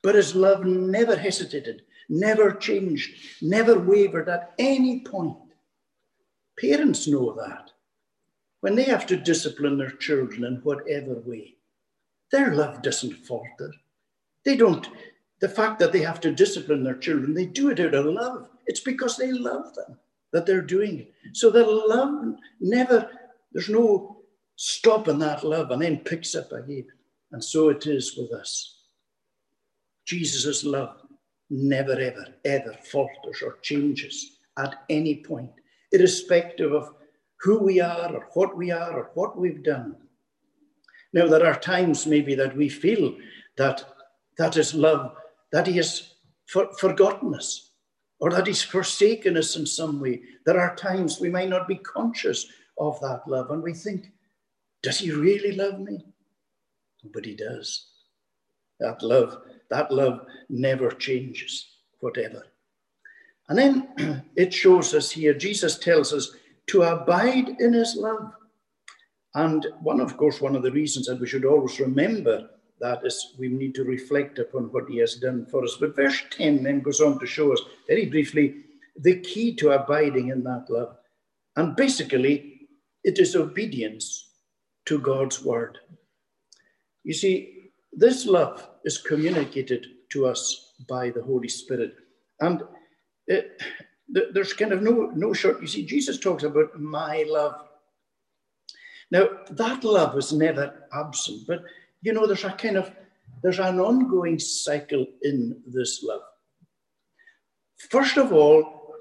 But 0.03 0.15
his 0.15 0.35
love 0.35 0.65
never 0.65 1.17
hesitated 1.17 1.83
never 2.09 2.53
changed, 2.53 3.15
never 3.43 3.79
wavered 3.79 4.29
at 4.29 4.55
any 4.59 5.01
point. 5.01 5.37
Parents 6.61 7.07
know 7.07 7.33
that. 7.35 7.71
When 8.61 8.75
they 8.75 8.85
have 8.85 9.07
to 9.07 9.17
discipline 9.17 9.79
their 9.79 9.91
children 9.91 10.45
in 10.45 10.57
whatever 10.63 11.15
way, 11.15 11.57
their 12.33 12.55
love 12.55 12.83
doesn't 12.83 13.27
falter. 13.27 13.73
They 14.45 14.57
don't, 14.57 14.89
the 15.41 15.49
fact 15.49 15.79
that 15.79 15.93
they 15.93 16.01
have 16.01 16.21
to 16.23 16.33
discipline 16.33 16.83
their 16.83 16.97
children, 16.97 17.35
they 17.35 17.47
do 17.47 17.71
it 17.71 17.81
out 17.81 17.95
of 17.95 18.07
love. 18.07 18.49
It's 18.67 18.81
because 18.81 19.17
they 19.17 19.33
love 19.33 19.75
them 19.75 19.99
that 20.33 20.47
they're 20.47 20.63
doing 20.63 21.01
it. 21.01 21.15
So 21.35 21.51
the 21.51 21.65
love 21.65 22.35
never, 22.61 23.11
there's 23.53 23.69
no 23.69 24.23
stop 24.57 25.09
in 25.09 25.19
that 25.21 25.45
love 25.45 25.71
and 25.71 25.83
then 25.83 25.99
picks 25.99 26.35
up 26.35 26.51
again. 26.53 26.87
And 27.33 27.43
so 27.43 27.69
it 27.69 27.87
is 27.87 28.17
with 28.17 28.33
us. 28.33 28.83
Jesus' 30.05 30.65
love 30.65 30.97
never, 31.51 31.93
ever, 31.93 32.27
ever 32.45 32.77
falters 32.91 33.43
or 33.43 33.59
changes 33.63 34.39
at 34.59 34.85
any 34.89 35.17
point, 35.17 35.51
irrespective 35.97 36.73
of 36.73 36.95
who 37.41 37.59
we 37.59 37.81
are 37.81 38.15
or 38.15 38.29
what 38.35 38.57
we 38.57 38.71
are 38.71 38.93
or 38.93 39.11
what 39.15 39.39
we've 39.39 39.63
done. 39.63 39.97
Now, 41.13 41.27
there 41.27 41.47
are 41.47 41.59
times 41.59 42.07
maybe 42.07 42.35
that 42.35 42.57
we 42.57 42.69
feel 42.69 43.17
that 43.57 43.85
that 44.39 44.57
is 44.57 44.75
love, 44.75 45.15
that 45.53 45.67
He 45.67 45.77
has 45.77 46.15
for, 46.47 46.73
forgotten 46.79 47.35
us 47.35 47.71
or 48.21 48.31
that 48.31 48.47
He's 48.47 48.63
forsaken 48.63 49.37
us 49.37 49.57
in 49.57 49.67
some 49.67 50.01
way. 50.01 50.23
There 50.45 50.59
are 50.59 50.77
times 50.77 51.21
we 51.21 51.31
might 51.31 51.49
not 51.49 51.69
be 51.69 51.77
conscious 51.77 52.47
of 52.79 53.01
that 53.01 53.23
love 53.27 53.51
and 53.51 53.63
we 53.63 53.75
think, 53.75 54.13
does 54.83 54.99
He 54.99 55.11
really 55.11 55.53
love 55.53 55.81
me? 55.81 56.05
But 57.13 57.25
He 57.25 57.35
does. 57.35 57.89
That 58.81 59.03
love, 59.03 59.39
that 59.71 59.91
love 59.91 60.27
never 60.49 60.91
changes, 60.91 61.67
whatever. 62.01 62.45
And 63.49 63.59
then 63.59 64.25
it 64.37 64.53
shows 64.53 64.95
us 64.95 65.11
here, 65.11 65.35
Jesus 65.35 65.79
tells 65.79 66.13
us 66.13 66.35
to 66.69 66.83
abide 66.83 67.49
in 67.61 67.73
his 67.73 67.97
love. 67.97 68.33
And 69.35 69.67
one, 69.81 70.01
of 70.01 70.17
course, 70.17 70.41
one 70.41 70.57
of 70.57 70.63
the 70.63 70.73
reasons 70.73 71.07
that 71.07 71.21
we 71.21 71.27
should 71.27 71.45
always 71.45 71.79
remember 71.79 72.49
that 72.81 73.01
is 73.05 73.35
we 73.39 73.49
need 73.49 73.75
to 73.75 73.85
reflect 73.85 74.39
upon 74.39 74.65
what 74.65 74.89
he 74.89 74.99
has 74.99 75.15
done 75.15 75.47
for 75.47 75.65
us. 75.65 75.77
But 75.81 75.97
verse 75.97 76.23
10 76.31 76.63
then 76.63 76.81
goes 76.81 77.01
on 77.01 77.19
to 77.19 77.27
show 77.27 77.53
us 77.53 77.61
very 77.89 78.07
briefly 78.07 78.65
the 78.99 79.21
key 79.21 79.55
to 79.57 79.71
abiding 79.71 80.29
in 80.29 80.43
that 80.45 80.67
love. 80.69 80.97
And 81.57 81.77
basically, 81.77 82.69
it 83.05 83.19
is 83.19 83.37
obedience 83.37 84.31
to 84.87 84.99
God's 84.99 85.43
word. 85.43 85.79
You 87.05 87.15
see, 87.15 87.71
this 87.93 88.27
love 88.27 88.69
is 88.85 88.99
communicated 88.99 89.87
to 90.11 90.27
us 90.27 90.75
by 90.89 91.11
the 91.11 91.23
Holy 91.23 91.49
Spirit. 91.49 91.95
And 92.41 92.63
it, 93.27 93.63
there's 94.09 94.53
kind 94.53 94.73
of 94.73 94.83
no, 94.83 95.11
no 95.15 95.33
short. 95.33 95.61
You 95.61 95.67
see, 95.67 95.85
Jesus 95.85 96.19
talks 96.19 96.45
about 96.45 96.79
my 96.79 97.25
love. 97.29 97.69
Now, 99.11 99.29
that 99.51 99.85
love 99.85 100.17
is 100.19 100.33
never 100.33 100.89
absent, 100.93 101.47
but 101.47 101.63
you 102.03 102.13
know, 102.13 102.27
there's 102.27 102.45
a 102.45 102.53
kind 102.53 102.77
of 102.77 102.91
there's 103.43 103.59
an 103.59 103.79
ongoing 103.79 104.39
cycle 104.39 105.07
in 105.23 105.61
this 105.67 106.03
love. 106.03 106.23
First 107.91 108.17
of 108.17 108.33
all, 108.33 108.95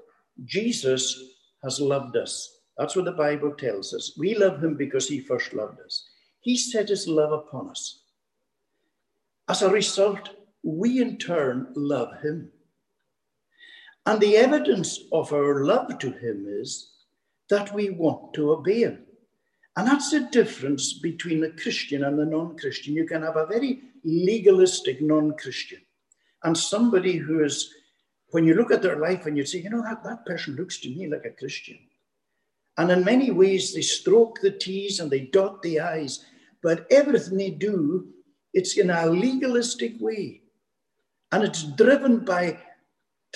Jesus 0.44 1.18
has 1.62 1.80
loved 1.80 2.16
us. 2.16 2.60
That's 2.76 2.94
what 2.94 3.06
the 3.06 3.12
Bible 3.12 3.52
tells 3.52 3.94
us. 3.94 4.16
We 4.18 4.34
love 4.34 4.62
him 4.62 4.76
because 4.76 5.08
he 5.08 5.20
first 5.20 5.54
loved 5.54 5.80
us. 5.80 6.08
He 6.40 6.56
set 6.56 6.88
his 6.88 7.08
love 7.08 7.32
upon 7.32 7.70
us. 7.70 8.02
As 9.48 9.62
a 9.62 9.70
result, 9.70 10.30
we 10.62 11.00
in 11.00 11.16
turn 11.16 11.72
love 11.74 12.20
him. 12.22 12.50
And 14.06 14.20
the 14.20 14.36
evidence 14.36 15.00
of 15.12 15.32
our 15.32 15.64
love 15.64 15.98
to 15.98 16.10
him 16.10 16.46
is 16.48 16.92
that 17.50 17.74
we 17.74 17.90
want 17.90 18.34
to 18.34 18.52
obey 18.52 18.82
him. 18.82 19.04
And 19.76 19.86
that's 19.86 20.10
the 20.10 20.20
difference 20.20 20.94
between 21.00 21.44
a 21.44 21.50
Christian 21.50 22.04
and 22.04 22.18
a 22.18 22.24
non 22.24 22.56
Christian. 22.56 22.94
You 22.94 23.06
can 23.06 23.22
have 23.22 23.36
a 23.36 23.46
very 23.46 23.82
legalistic 24.04 25.02
non 25.02 25.36
Christian 25.36 25.80
and 26.44 26.56
somebody 26.56 27.16
who 27.16 27.44
is, 27.44 27.74
when 28.30 28.44
you 28.44 28.54
look 28.54 28.70
at 28.70 28.80
their 28.80 28.98
life 28.98 29.26
and 29.26 29.36
you 29.36 29.44
say, 29.44 29.58
you 29.58 29.70
know, 29.70 29.82
that, 29.82 30.04
that 30.04 30.24
person 30.24 30.54
looks 30.54 30.78
to 30.80 30.88
me 30.88 31.08
like 31.08 31.24
a 31.24 31.30
Christian. 31.30 31.78
And 32.78 32.90
in 32.90 33.04
many 33.04 33.30
ways, 33.30 33.74
they 33.74 33.82
stroke 33.82 34.40
the 34.40 34.52
T's 34.52 35.00
and 35.00 35.10
they 35.10 35.20
dot 35.20 35.62
the 35.62 35.80
I's, 35.80 36.24
but 36.62 36.86
everything 36.90 37.38
they 37.38 37.50
do, 37.50 38.08
it's 38.54 38.76
in 38.76 38.90
a 38.90 39.06
legalistic 39.06 39.94
way. 39.98 40.42
And 41.32 41.42
it's 41.42 41.64
driven 41.64 42.24
by 42.24 42.58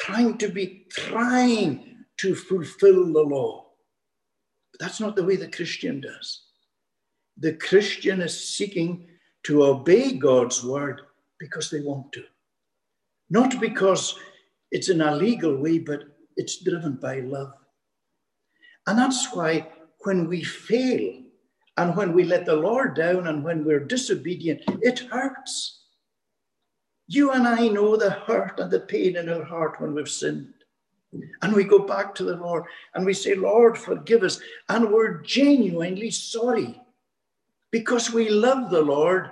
trying 0.01 0.39
to 0.39 0.49
be, 0.49 0.87
trying 0.91 2.05
to 2.19 2.35
fulfill 2.35 3.13
the 3.13 3.23
law. 3.23 3.67
But 4.73 4.81
that's 4.81 5.01
not 5.01 5.17
the 5.17 5.25
way 5.25 5.37
the 5.37 5.49
Christian 5.49 6.01
does. 6.01 6.43
The 7.39 7.55
Christian 7.55 8.21
is 8.21 8.49
seeking 8.49 9.07
to 9.45 9.65
obey 9.65 10.13
God's 10.13 10.65
word 10.65 11.03
because 11.39 11.71
they 11.71 11.81
want 11.81 12.13
to. 12.13 12.25
Not 13.31 13.61
because 13.61 14.17
it's 14.71 14.89
in 14.89 15.01
a 15.01 15.15
legal 15.15 15.57
way, 15.57 15.79
but 15.79 16.01
it's 16.37 16.63
driven 16.63 16.97
by 16.97 17.21
love. 17.21 17.53
And 18.87 18.99
that's 18.99 19.33
why 19.35 19.69
when 20.01 20.29
we 20.29 20.43
fail 20.43 21.23
and 21.77 21.97
when 21.97 22.13
we 22.13 22.25
let 22.25 22.47
the 22.47 22.57
Lord 22.57 22.95
down 22.95 23.27
and 23.27 23.45
when 23.45 23.65
we're 23.65 23.85
disobedient, 23.87 24.63
it 24.83 25.01
hurts. 25.11 25.85
You 27.13 27.33
and 27.33 27.45
I 27.45 27.67
know 27.67 27.97
the 27.97 28.11
hurt 28.11 28.61
and 28.61 28.71
the 28.71 28.79
pain 28.79 29.17
in 29.17 29.29
our 29.29 29.43
heart 29.43 29.81
when 29.81 29.95
we've 29.95 30.09
sinned. 30.09 30.55
And 31.43 31.53
we 31.53 31.65
go 31.65 31.81
back 31.81 32.15
to 32.15 32.23
the 32.23 32.37
Lord 32.37 32.63
and 32.95 33.05
we 33.05 33.15
say, 33.15 33.35
Lord, 33.35 33.77
forgive 33.77 34.23
us. 34.23 34.39
And 34.69 34.93
we're 34.93 35.21
genuinely 35.23 36.13
sorry 36.13 36.81
because 37.73 38.13
we 38.13 38.29
love 38.29 38.71
the 38.71 38.81
Lord, 38.81 39.29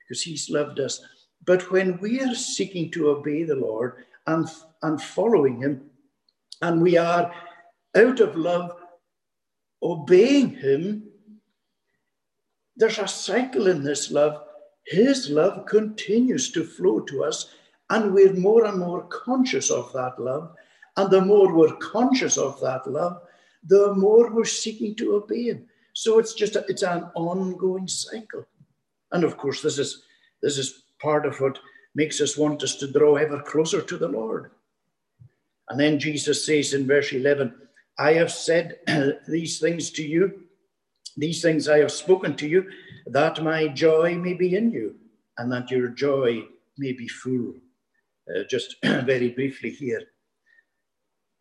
because 0.00 0.22
He's 0.22 0.50
loved 0.50 0.80
us. 0.80 1.00
But 1.44 1.70
when 1.70 2.00
we 2.00 2.20
are 2.20 2.34
seeking 2.34 2.90
to 2.90 3.10
obey 3.10 3.44
the 3.44 3.54
Lord 3.54 4.04
and, 4.26 4.48
and 4.82 5.00
following 5.00 5.62
Him, 5.62 5.88
and 6.62 6.82
we 6.82 6.98
are 6.98 7.32
out 7.96 8.18
of 8.18 8.34
love 8.34 8.72
obeying 9.84 10.50
Him, 10.50 11.04
there's 12.76 12.98
a 12.98 13.06
cycle 13.06 13.68
in 13.68 13.84
this 13.84 14.10
love 14.10 14.47
his 14.88 15.28
love 15.28 15.66
continues 15.66 16.50
to 16.52 16.64
flow 16.64 17.00
to 17.00 17.22
us, 17.22 17.54
and 17.90 18.14
we're 18.14 18.32
more 18.32 18.64
and 18.64 18.78
more 18.78 19.02
conscious 19.04 19.70
of 19.70 19.92
that 19.92 20.18
love. 20.18 20.54
And 20.96 21.10
the 21.10 21.20
more 21.20 21.54
we're 21.54 21.76
conscious 21.76 22.38
of 22.38 22.58
that 22.60 22.90
love, 22.90 23.20
the 23.64 23.94
more 23.94 24.32
we're 24.32 24.44
seeking 24.44 24.94
to 24.96 25.16
obey 25.16 25.44
Him. 25.44 25.66
So 25.92 26.18
it's 26.18 26.32
just 26.32 26.56
a, 26.56 26.64
it's 26.68 26.82
an 26.82 27.04
ongoing 27.14 27.86
cycle. 27.86 28.46
And 29.12 29.24
of 29.24 29.36
course, 29.36 29.60
this 29.60 29.78
is 29.78 30.04
this 30.42 30.56
is 30.56 30.84
part 31.00 31.26
of 31.26 31.38
what 31.38 31.58
makes 31.94 32.20
us 32.20 32.38
want 32.38 32.62
us 32.62 32.76
to 32.76 32.90
draw 32.90 33.16
ever 33.16 33.42
closer 33.42 33.82
to 33.82 33.96
the 33.98 34.08
Lord. 34.08 34.50
And 35.68 35.78
then 35.78 35.98
Jesus 35.98 36.46
says 36.46 36.72
in 36.72 36.86
verse 36.86 37.12
11, 37.12 37.54
I 37.98 38.14
have 38.14 38.32
said 38.32 38.78
these 39.28 39.58
things 39.58 39.90
to 39.90 40.02
you, 40.02 40.44
these 41.18 41.42
things 41.42 41.68
I 41.68 41.78
have 41.78 41.90
spoken 41.90 42.36
to 42.36 42.48
you, 42.48 42.70
that 43.06 43.42
my 43.42 43.68
joy 43.68 44.14
may 44.14 44.34
be 44.34 44.54
in 44.54 44.70
you 44.70 44.94
and 45.36 45.50
that 45.52 45.70
your 45.70 45.88
joy 45.88 46.44
may 46.78 46.92
be 46.92 47.08
full. 47.08 47.54
Uh, 48.28 48.44
just 48.48 48.76
very 48.82 49.30
briefly 49.30 49.70
here. 49.70 50.02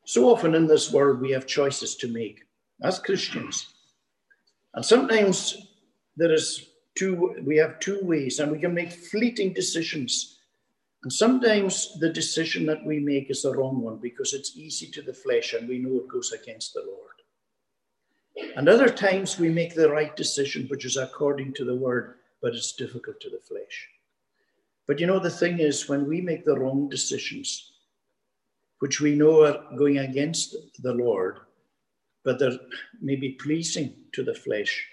So 0.05 0.29
often 0.29 0.55
in 0.55 0.67
this 0.67 0.91
world, 0.91 1.21
we 1.21 1.31
have 1.31 1.45
choices 1.45 1.95
to 1.97 2.07
make 2.07 2.43
as 2.81 2.99
Christians. 2.99 3.67
And 4.73 4.85
sometimes 4.85 5.67
there 6.15 6.31
is 6.31 6.69
two, 6.95 7.35
we 7.45 7.57
have 7.57 7.79
two 7.79 7.99
ways, 8.03 8.39
and 8.39 8.51
we 8.51 8.59
can 8.59 8.73
make 8.73 8.91
fleeting 8.91 9.53
decisions. 9.53 10.39
And 11.03 11.11
sometimes 11.11 11.99
the 11.99 12.09
decision 12.09 12.65
that 12.67 12.85
we 12.85 12.99
make 12.99 13.29
is 13.29 13.43
the 13.43 13.55
wrong 13.55 13.81
one 13.81 13.97
because 13.97 14.33
it's 14.33 14.57
easy 14.57 14.87
to 14.91 15.01
the 15.01 15.13
flesh 15.13 15.53
and 15.53 15.67
we 15.67 15.77
know 15.77 15.97
it 15.97 16.07
goes 16.07 16.31
against 16.31 16.73
the 16.73 16.83
Lord. 16.87 17.16
And 18.55 18.69
other 18.69 18.89
times 18.89 19.39
we 19.39 19.49
make 19.49 19.73
the 19.73 19.89
right 19.89 20.15
decision, 20.15 20.67
which 20.67 20.85
is 20.85 20.97
according 20.97 21.53
to 21.53 21.65
the 21.65 21.75
word, 21.75 22.15
but 22.41 22.53
it's 22.53 22.73
difficult 22.73 23.19
to 23.21 23.29
the 23.29 23.39
flesh. 23.39 23.89
But 24.87 24.99
you 24.99 25.07
know, 25.07 25.19
the 25.19 25.29
thing 25.29 25.59
is, 25.59 25.89
when 25.89 26.07
we 26.07 26.21
make 26.21 26.45
the 26.45 26.57
wrong 26.57 26.89
decisions, 26.89 27.73
which 28.79 29.01
we 29.01 29.15
know 29.15 29.43
are 29.43 29.63
going 29.75 29.99
against 29.99 30.55
the 30.79 30.93
Lord, 30.93 31.39
but 32.23 32.39
they're 32.39 32.59
maybe 33.01 33.37
pleasing 33.41 33.93
to 34.13 34.23
the 34.23 34.33
flesh, 34.33 34.85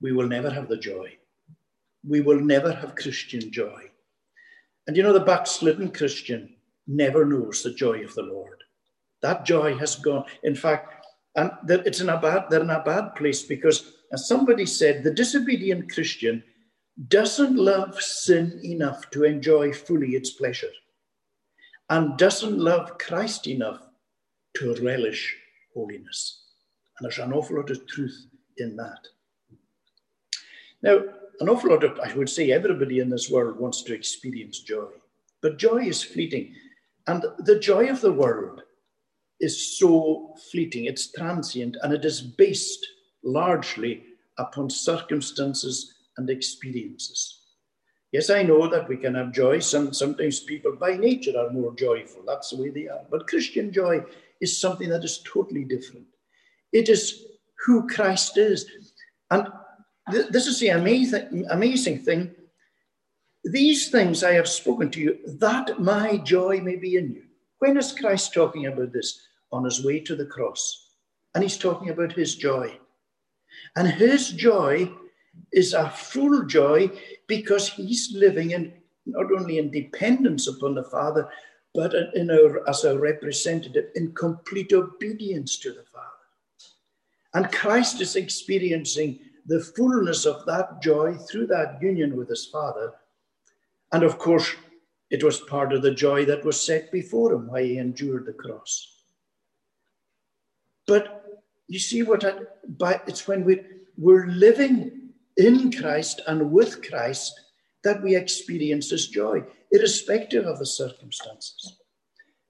we 0.00 0.12
will 0.12 0.28
never 0.28 0.50
have 0.50 0.68
the 0.68 0.76
joy. 0.76 1.16
We 2.06 2.20
will 2.20 2.40
never 2.40 2.72
have 2.72 2.94
Christian 2.94 3.50
joy. 3.50 3.90
And 4.86 4.96
you 4.96 5.02
know, 5.02 5.12
the 5.12 5.20
backslidden 5.20 5.90
Christian 5.90 6.54
never 6.86 7.24
knows 7.24 7.62
the 7.62 7.72
joy 7.72 8.04
of 8.04 8.14
the 8.14 8.22
Lord. 8.22 8.62
That 9.22 9.46
joy 9.46 9.76
has 9.78 9.96
gone. 9.96 10.24
In 10.42 10.54
fact, 10.54 11.03
and 11.36 11.50
it's 11.68 12.00
a 12.00 12.04
bad, 12.04 12.44
they're 12.48 12.62
in 12.62 12.70
a 12.70 12.82
bad 12.82 13.14
place 13.16 13.42
because, 13.42 13.92
as 14.12 14.28
somebody 14.28 14.66
said, 14.66 15.02
the 15.02 15.10
disobedient 15.10 15.92
Christian 15.92 16.42
doesn't 17.08 17.56
love 17.56 18.00
sin 18.00 18.60
enough 18.62 19.10
to 19.10 19.24
enjoy 19.24 19.72
fully 19.72 20.10
its 20.10 20.30
pleasure 20.30 20.70
and 21.90 22.16
doesn't 22.16 22.58
love 22.58 22.98
Christ 22.98 23.48
enough 23.48 23.80
to 24.56 24.74
relish 24.82 25.36
holiness. 25.74 26.44
And 26.98 27.04
there's 27.04 27.18
an 27.18 27.32
awful 27.32 27.56
lot 27.56 27.70
of 27.70 27.86
truth 27.88 28.26
in 28.58 28.76
that. 28.76 29.00
Now, 30.82 31.00
an 31.40 31.48
awful 31.48 31.70
lot 31.70 31.82
of, 31.82 31.98
I 31.98 32.14
would 32.14 32.30
say, 32.30 32.52
everybody 32.52 33.00
in 33.00 33.10
this 33.10 33.28
world 33.28 33.58
wants 33.58 33.82
to 33.82 33.94
experience 33.94 34.60
joy, 34.60 34.86
but 35.42 35.58
joy 35.58 35.78
is 35.78 36.02
fleeting. 36.02 36.54
And 37.08 37.24
the 37.40 37.58
joy 37.58 37.88
of 37.88 38.00
the 38.00 38.12
world 38.12 38.62
is 39.40 39.78
so 39.78 40.34
fleeting, 40.50 40.84
it's 40.86 41.12
transient, 41.12 41.76
and 41.82 41.92
it 41.92 42.04
is 42.04 42.20
based 42.20 42.86
largely 43.22 44.02
upon 44.38 44.70
circumstances 44.70 45.94
and 46.16 46.30
experiences. 46.30 47.40
Yes, 48.12 48.30
I 48.30 48.44
know 48.44 48.68
that 48.68 48.88
we 48.88 48.96
can 48.96 49.16
have 49.16 49.32
joy. 49.32 49.58
Some, 49.58 49.92
sometimes 49.92 50.38
people 50.38 50.76
by 50.76 50.96
nature 50.96 51.36
are 51.36 51.50
more 51.50 51.74
joyful. 51.74 52.22
That's 52.24 52.50
the 52.50 52.62
way 52.62 52.70
they 52.70 52.86
are. 52.86 53.00
But 53.10 53.26
Christian 53.26 53.72
joy 53.72 54.04
is 54.40 54.60
something 54.60 54.88
that 54.90 55.02
is 55.02 55.20
totally 55.24 55.64
different. 55.64 56.06
It 56.72 56.88
is 56.88 57.24
who 57.66 57.88
Christ 57.88 58.38
is. 58.38 58.66
And 59.32 59.48
th- 60.12 60.28
this 60.28 60.46
is 60.46 60.60
the 60.60 60.68
amazing, 60.68 61.46
amazing 61.50 61.98
thing. 62.00 62.30
These 63.42 63.90
things 63.90 64.22
I 64.22 64.34
have 64.34 64.48
spoken 64.48 64.90
to 64.92 65.00
you, 65.00 65.18
that 65.40 65.80
my 65.80 66.18
joy 66.18 66.60
may 66.60 66.76
be 66.76 66.96
in 66.96 67.14
you. 67.14 67.23
When 67.64 67.78
is 67.78 67.98
Christ 67.98 68.34
talking 68.34 68.66
about 68.66 68.92
this? 68.92 69.20
On 69.50 69.64
his 69.64 69.82
way 69.82 69.98
to 70.00 70.14
the 70.14 70.26
cross. 70.26 70.90
And 71.34 71.42
he's 71.42 71.56
talking 71.56 71.88
about 71.88 72.12
his 72.12 72.34
joy. 72.34 72.78
And 73.74 73.88
his 73.88 74.28
joy 74.32 74.92
is 75.50 75.72
a 75.72 75.88
full 75.88 76.44
joy 76.44 76.90
because 77.26 77.70
he's 77.70 78.12
living 78.14 78.50
in 78.50 78.74
not 79.06 79.32
only 79.32 79.56
in 79.56 79.70
dependence 79.70 80.46
upon 80.46 80.74
the 80.74 80.84
Father, 80.84 81.26
but 81.72 81.94
in 82.14 82.28
a, 82.28 82.68
as 82.68 82.84
a 82.84 82.98
representative 82.98 83.86
in 83.94 84.12
complete 84.12 84.74
obedience 84.74 85.58
to 85.60 85.70
the 85.70 85.84
Father. 85.90 86.26
And 87.32 87.50
Christ 87.50 87.98
is 88.02 88.14
experiencing 88.14 89.20
the 89.46 89.60
fullness 89.60 90.26
of 90.26 90.44
that 90.44 90.82
joy 90.82 91.14
through 91.14 91.46
that 91.46 91.80
union 91.80 92.14
with 92.14 92.28
his 92.28 92.44
Father. 92.44 92.92
And 93.90 94.02
of 94.02 94.18
course, 94.18 94.54
it 95.10 95.22
was 95.22 95.40
part 95.40 95.72
of 95.72 95.82
the 95.82 95.94
joy 95.94 96.24
that 96.24 96.44
was 96.44 96.64
set 96.64 96.90
before 96.90 97.32
him, 97.32 97.48
why 97.48 97.62
he 97.62 97.78
endured 97.78 98.26
the 98.26 98.32
cross. 98.32 99.02
But 100.86 101.24
you 101.68 101.78
see 101.78 102.02
what 102.02 102.24
I, 102.24 102.34
by, 102.66 103.00
it's 103.06 103.26
when 103.26 103.44
we, 103.44 103.60
we're 103.96 104.26
living 104.26 105.10
in 105.36 105.72
Christ 105.72 106.20
and 106.26 106.50
with 106.50 106.88
Christ 106.88 107.32
that 107.84 108.02
we 108.02 108.16
experience 108.16 108.90
this 108.90 109.08
joy, 109.08 109.42
irrespective 109.70 110.46
of 110.46 110.58
the 110.58 110.66
circumstances. 110.66 111.78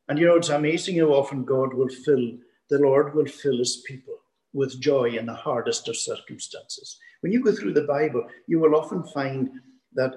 And 0.09 0.19
you 0.19 0.27
know, 0.27 0.37
it's 0.37 0.51
amazing 0.51 0.99
how 0.99 1.07
often 1.07 1.45
God 1.45 1.75
will 1.75 1.89
fill, 1.89 2.33
the 2.71 2.79
Lord 2.79 3.15
will 3.15 3.27
fill 3.27 3.59
his 3.59 3.83
people 3.87 4.15
with 4.53 4.81
joy 4.81 5.11
in 5.11 5.27
the 5.27 5.35
hardest 5.35 5.89
of 5.89 5.97
circumstances. 5.97 6.99
When 7.21 7.33
you 7.33 7.43
go 7.43 7.53
through 7.53 7.73
the 7.73 7.83
Bible, 7.83 8.29
you 8.47 8.61
will 8.61 8.77
often 8.77 9.03
find 9.05 9.51
that, 9.95 10.15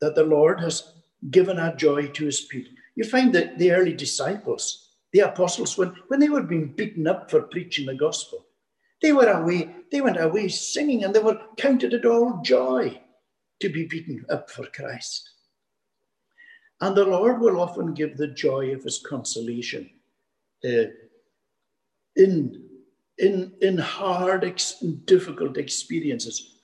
that 0.00 0.14
the 0.14 0.24
Lord 0.24 0.60
has 0.60 0.92
given 1.28 1.58
our 1.58 1.74
joy 1.74 2.06
to 2.08 2.24
his 2.24 2.40
people. 2.40 2.72
You 2.96 3.04
find 3.04 3.34
that 3.34 3.58
the 3.58 3.72
early 3.72 3.92
disciples, 3.92 4.88
the 5.12 5.20
apostles, 5.20 5.76
when, 5.76 5.94
when 6.08 6.20
they 6.20 6.28
were 6.28 6.42
being 6.42 6.72
beaten 6.72 7.06
up 7.06 7.30
for 7.30 7.42
preaching 7.42 7.86
the 7.86 7.94
gospel, 7.94 8.46
they 9.02 9.12
were 9.12 9.28
away, 9.28 9.74
they 9.90 10.00
went 10.00 10.20
away 10.20 10.48
singing 10.48 11.04
and 11.04 11.14
they 11.14 11.20
were 11.20 11.40
counted 11.56 11.94
it 11.94 12.04
all 12.04 12.40
joy 12.42 13.00
to 13.60 13.68
be 13.68 13.86
beaten 13.86 14.24
up 14.30 14.50
for 14.50 14.66
Christ. 14.66 15.30
And 16.80 16.96
the 16.96 17.04
Lord 17.04 17.40
will 17.40 17.60
often 17.60 17.92
give 17.92 18.16
the 18.16 18.28
joy 18.28 18.72
of 18.72 18.84
his 18.84 19.04
consolation 19.06 19.90
uh, 20.64 20.88
in, 22.16 22.62
in, 23.18 23.52
in 23.60 23.78
hard, 23.78 24.44
ex- 24.44 24.80
difficult 25.04 25.58
experiences. 25.58 26.56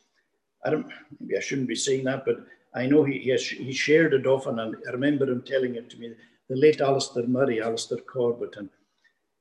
I 0.64 0.70
don't, 0.70 0.86
maybe 1.20 1.36
I 1.36 1.40
shouldn't 1.40 1.68
be 1.68 1.74
saying 1.74 2.04
that, 2.04 2.24
but 2.24 2.38
I 2.76 2.86
know 2.86 3.04
he, 3.04 3.18
he, 3.18 3.30
has, 3.30 3.42
he 3.42 3.72
shared 3.72 4.12
it 4.12 4.26
often, 4.26 4.58
and 4.58 4.76
I 4.86 4.92
remember 4.92 5.24
him 5.24 5.42
telling 5.42 5.76
it 5.76 5.88
to 5.90 5.98
me. 5.98 6.12
The 6.48 6.56
late 6.56 6.82
Alistair 6.82 7.26
Murray, 7.26 7.62
Alistair 7.62 7.98
Corbett, 7.98 8.56
and 8.56 8.68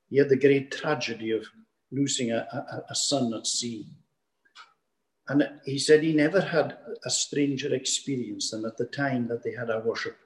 he 0.09 0.17
had 0.17 0.29
the 0.29 0.37
great 0.37 0.71
tragedy 0.71 1.31
of 1.31 1.45
losing 1.91 2.31
a, 2.31 2.47
a, 2.51 2.83
a 2.89 2.95
son 2.95 3.33
at 3.33 3.45
sea. 3.45 3.87
And 5.27 5.47
he 5.65 5.77
said 5.77 6.01
he 6.01 6.13
never 6.13 6.39
had 6.39 6.77
a 7.03 7.09
stranger 7.09 7.73
experience 7.75 8.51
than 8.51 8.65
at 8.65 8.77
the 8.77 8.85
time 8.85 9.27
that 9.27 9.43
they 9.43 9.51
had 9.51 9.69
our 9.69 9.81
worship. 9.81 10.17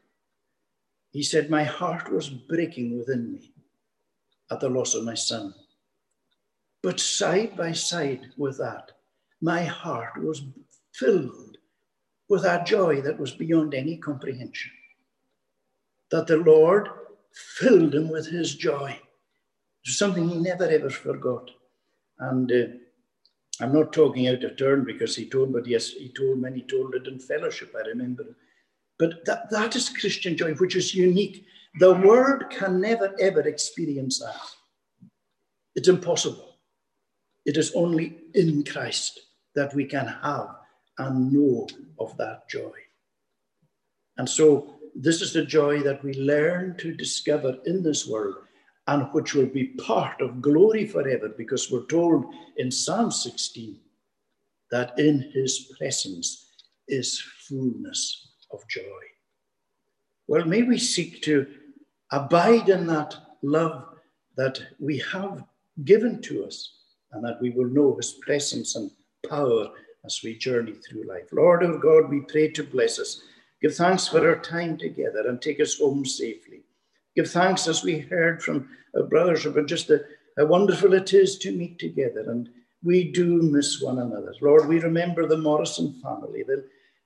He 1.12 1.24
said, 1.24 1.50
My 1.50 1.63
heart 1.63 2.12
was 2.12 2.30
breaking 2.30 2.98
within 2.98 3.34
me 3.34 3.54
at 4.52 4.60
the 4.60 4.69
loss 4.69 4.93
of 4.93 5.04
my 5.04 5.15
son. 5.15 5.56
But 6.84 7.00
side 7.00 7.58
by 7.58 7.72
side 7.72 8.28
with 8.38 8.58
that, 8.60 8.91
my 9.41 9.63
heart 9.63 10.22
was 10.22 10.43
filled 10.93 11.49
with 12.30 12.46
a 12.46 12.63
joy 12.65 13.02
that 13.02 13.20
was 13.20 13.32
beyond 13.32 13.74
any 13.74 13.98
comprehension. 13.98 14.72
That 16.12 16.28
the 16.28 16.38
Lord 16.38 16.88
filled 17.34 17.94
him 17.96 18.10
with 18.10 18.28
his 18.28 18.56
joy. 18.56 18.92
It 18.92 19.88
was 19.88 19.98
Something 19.98 20.30
he 20.30 20.38
never 20.38 20.65
ever 20.65 20.89
forgot. 20.89 21.50
And 22.20 22.52
uh, 22.52 22.65
I'm 23.62 23.74
not 23.74 23.94
talking 23.94 24.28
out 24.28 24.44
of 24.44 24.58
turn 24.58 24.84
because 24.86 25.15
he 25.15 25.30
told, 25.30 25.54
but 25.54 25.68
yes, 25.68 25.89
he 25.89 26.10
told 26.10 26.39
many 26.39 26.62
told 26.62 26.96
it 26.96 27.08
in 27.08 27.20
fellowship, 27.20 27.74
I 27.76 27.88
remember. 27.88 28.24
But 28.98 29.26
that, 29.26 29.50
that 29.50 29.76
is 29.76 29.89
Christian 29.89 30.38
joy, 30.38 30.54
which 30.56 30.76
is 30.76 30.94
unique. 30.94 31.46
The 31.80 31.94
world 31.94 32.50
can 32.50 32.80
never 32.80 33.15
ever 33.20 33.42
experience 33.42 34.20
that. 34.20 34.42
It's 35.76 35.88
impossible. 35.88 36.58
It 37.46 37.58
is 37.58 37.74
only 37.74 38.18
in 38.34 38.63
Christ 38.63 39.20
that 39.56 39.74
we 39.74 39.86
can 39.86 40.08
have 40.08 40.59
and 41.00 41.32
know 41.32 41.68
of 42.00 42.16
that 42.18 42.48
joy. 42.50 42.72
And 44.18 44.30
so, 44.30 44.76
this 44.96 45.22
is 45.22 45.34
the 45.34 45.46
joy 45.46 45.82
that 45.82 46.04
we 46.04 46.14
learn 46.14 46.76
to 46.78 46.94
discover 46.94 47.58
in 47.66 47.82
this 47.82 48.08
world 48.08 48.36
and 48.88 49.08
which 49.14 49.34
will 49.36 49.46
be 49.46 49.68
part 49.86 50.20
of 50.20 50.42
glory 50.42 50.86
forever, 50.86 51.30
because 51.30 51.72
we're 51.72 51.86
told 51.86 52.26
in 52.58 52.72
Psalm 52.72 53.12
16 53.12 53.80
that 54.72 54.98
in 54.98 55.30
his 55.32 55.72
presence 55.78 56.48
is 56.88 57.22
fullness 57.48 58.32
of 58.52 58.68
joy. 58.68 58.82
Well, 60.28 60.46
may 60.46 60.64
we 60.64 60.80
seek 60.80 61.22
to 61.24 61.46
abide 62.12 62.70
in 62.70 62.88
that 62.88 63.16
love 63.44 63.86
that 64.38 64.60
we 64.80 64.98
have 65.12 65.44
given 65.84 66.20
to 66.24 66.46
us, 66.46 66.74
and 67.12 67.24
that 67.24 67.40
we 67.42 67.52
will 67.52 67.70
know 67.70 67.96
his 67.96 68.14
presence 68.26 68.76
and 68.76 68.90
power 69.30 69.70
as 70.06 70.22
we 70.24 70.38
journey 70.38 70.74
through 70.74 71.08
life. 71.08 71.28
Lord 71.32 71.64
our 71.64 71.78
God, 71.78 72.10
we 72.10 72.22
pray 72.22 72.50
to 72.50 72.64
bless 72.64 73.00
us. 73.00 73.22
Give 73.62 73.76
thanks 73.76 74.08
for 74.08 74.28
our 74.28 74.40
time 74.40 74.78
together 74.78 75.28
and 75.28 75.42
take 75.42 75.60
us 75.60 75.80
home 75.80 76.06
safely. 76.06 76.62
Give 77.16 77.30
thanks 77.30 77.68
as 77.68 77.84
we 77.84 78.00
heard 78.00 78.42
from 78.42 78.70
our 78.96 79.04
brothers 79.04 79.46
about 79.46 79.68
just 79.68 79.90
a, 79.90 80.04
how 80.38 80.46
wonderful 80.46 80.94
it 80.94 81.14
is 81.14 81.38
to 81.40 81.52
meet 81.52 81.78
together. 81.80 82.30
And 82.30 82.50
we 82.84 83.12
do 83.12 83.42
miss 83.42 83.82
one 83.82 84.00
another. 84.00 84.34
Lord, 84.42 84.68
we 84.68 84.80
remember 84.80 85.28
the 85.28 85.38
Morrison 85.38 86.00
family. 86.02 86.46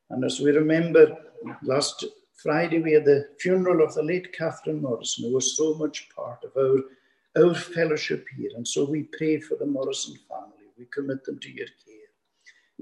And 0.10 0.24
as 0.24 0.40
we 0.40 0.52
remember 0.52 1.18
last 1.64 2.06
Friday, 2.36 2.80
we 2.80 2.92
had 2.94 3.06
the 3.06 3.30
funeral 3.40 3.84
of 3.84 3.96
the 3.96 4.04
late 4.04 4.34
Catherine 4.34 4.82
Morrison, 4.82 5.26
who 5.26 5.34
was 5.34 5.58
so 5.58 5.74
much 5.76 6.10
part 6.16 6.44
of 6.44 6.52
our, 6.56 7.44
our 7.44 7.56
fellowship 7.56 8.28
here. 8.38 8.52
And 8.56 8.68
so 8.68 8.86
we 8.86 9.04
pray 9.18 9.40
for 9.40 9.56
the 9.56 9.66
Morrison 9.66 10.16
family. 10.30 10.68
We 10.78 10.86
commit 10.86 11.24
them 11.24 11.40
to 11.40 11.50
your 11.50 11.68
care. 11.68 12.03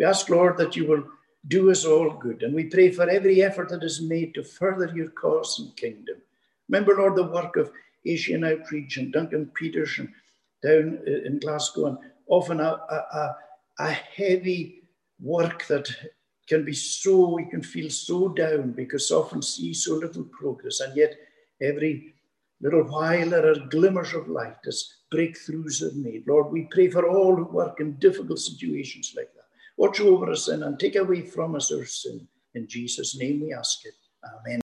We 0.02 0.06
ask, 0.06 0.30
Lord, 0.30 0.58
that 0.58 0.76
you 0.76 0.88
will 0.88 1.04
do 1.48 1.70
us 1.70 1.86
all 1.86 2.10
good. 2.10 2.42
And 2.42 2.56
we 2.56 2.64
pray 2.64 2.90
for 2.90 3.08
every 3.08 3.44
effort 3.44 3.70
that 3.70 3.84
is 3.84 4.02
made 4.02 4.34
to 4.34 4.44
further 4.44 4.92
your 4.96 5.10
cause 5.10 5.60
and 5.60 5.78
kingdom. 5.78 6.16
Remember, 6.68 6.96
Lord, 6.96 7.16
the 7.16 7.26
work 7.26 7.56
of 7.56 7.72
Asian 8.04 8.44
Outreach 8.44 8.98
and 8.98 9.14
Duncan 9.14 9.52
Peterson 9.54 10.12
down 10.64 10.98
uh, 11.08 11.28
in 11.28 11.38
Glasgow, 11.38 11.86
and 11.86 11.98
often 12.26 12.62
a, 12.62 12.80
a, 12.90 13.36
a 13.78 13.92
heavy 13.92 14.82
work 15.20 15.68
that 15.68 15.88
can 16.48 16.66
be 16.66 16.74
so, 16.74 17.38
you 17.38 17.52
can 17.52 17.62
feel 17.62 17.92
so 17.92 18.30
down 18.30 18.72
because 18.72 19.12
often 19.12 19.44
see 19.44 19.72
so 19.72 19.94
little 19.94 20.24
progress, 20.24 20.80
and 20.80 20.98
yet 20.98 21.14
every 21.62 22.16
little 22.60 22.86
while 22.86 23.30
there 23.30 23.52
are 23.52 23.68
glimmers 23.70 24.16
of 24.16 24.28
light 24.28 24.58
as 24.66 24.96
breakthroughs 25.14 25.84
are 25.84 25.96
made. 25.96 26.24
Lord, 26.28 26.52
we 26.52 26.68
pray 26.72 26.90
for 26.90 27.08
all 27.08 27.36
who 27.36 27.44
work 27.44 27.80
in 27.80 28.00
difficult 28.00 28.40
situations 28.40 29.14
like 29.16 29.32
that. 29.36 29.41
Watch 29.78 30.00
over 30.02 30.30
us 30.32 30.48
and 30.48 30.80
take 30.80 30.96
away 30.96 31.22
from 31.22 31.56
us 31.56 31.72
our 31.72 31.86
sin. 31.86 32.28
In 32.54 32.68
Jesus' 32.68 33.18
name 33.18 33.42
we 33.42 33.54
ask 33.54 33.86
it. 33.86 33.94
Amen. 34.24 34.60